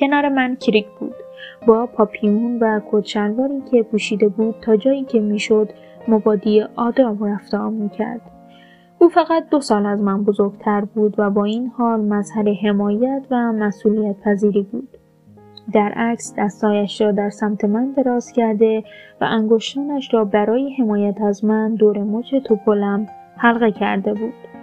کنار 0.00 0.28
من 0.28 0.56
کریک 0.56 0.86
بود. 1.00 1.23
با 1.66 1.86
پاپیون 1.86 2.58
و 2.58 2.80
کتشلواری 2.90 3.62
که 3.70 3.82
پوشیده 3.82 4.28
بود 4.28 4.54
تا 4.62 4.76
جایی 4.76 5.04
که 5.04 5.20
می‌شد 5.20 5.68
مبادی 6.08 6.64
آداب 6.76 7.26
رفتار 7.26 7.70
می‌کرد. 7.70 8.20
او 8.98 9.08
فقط 9.08 9.48
دو 9.50 9.60
سال 9.60 9.86
از 9.86 10.00
من 10.00 10.24
بزرگتر 10.24 10.80
بود 10.80 11.14
و 11.18 11.30
با 11.30 11.44
این 11.44 11.66
حال 11.66 12.00
مظهر 12.00 12.48
حمایت 12.62 13.22
و 13.30 13.52
مسئولیت 13.52 14.16
پذیری 14.20 14.62
بود. 14.62 14.88
در 15.72 15.92
عکس 15.96 16.34
دستایش 16.38 17.00
را 17.00 17.12
در 17.12 17.30
سمت 17.30 17.64
من 17.64 17.92
دراز 17.96 18.32
کرده 18.32 18.84
و 19.20 19.24
انگشتانش 19.24 20.14
را 20.14 20.24
برای 20.24 20.74
حمایت 20.74 21.20
از 21.20 21.44
من 21.44 21.74
دور 21.74 21.98
مچ 21.98 22.34
توپلم 22.34 23.06
حلقه 23.36 23.72
کرده 23.72 24.14
بود. 24.14 24.53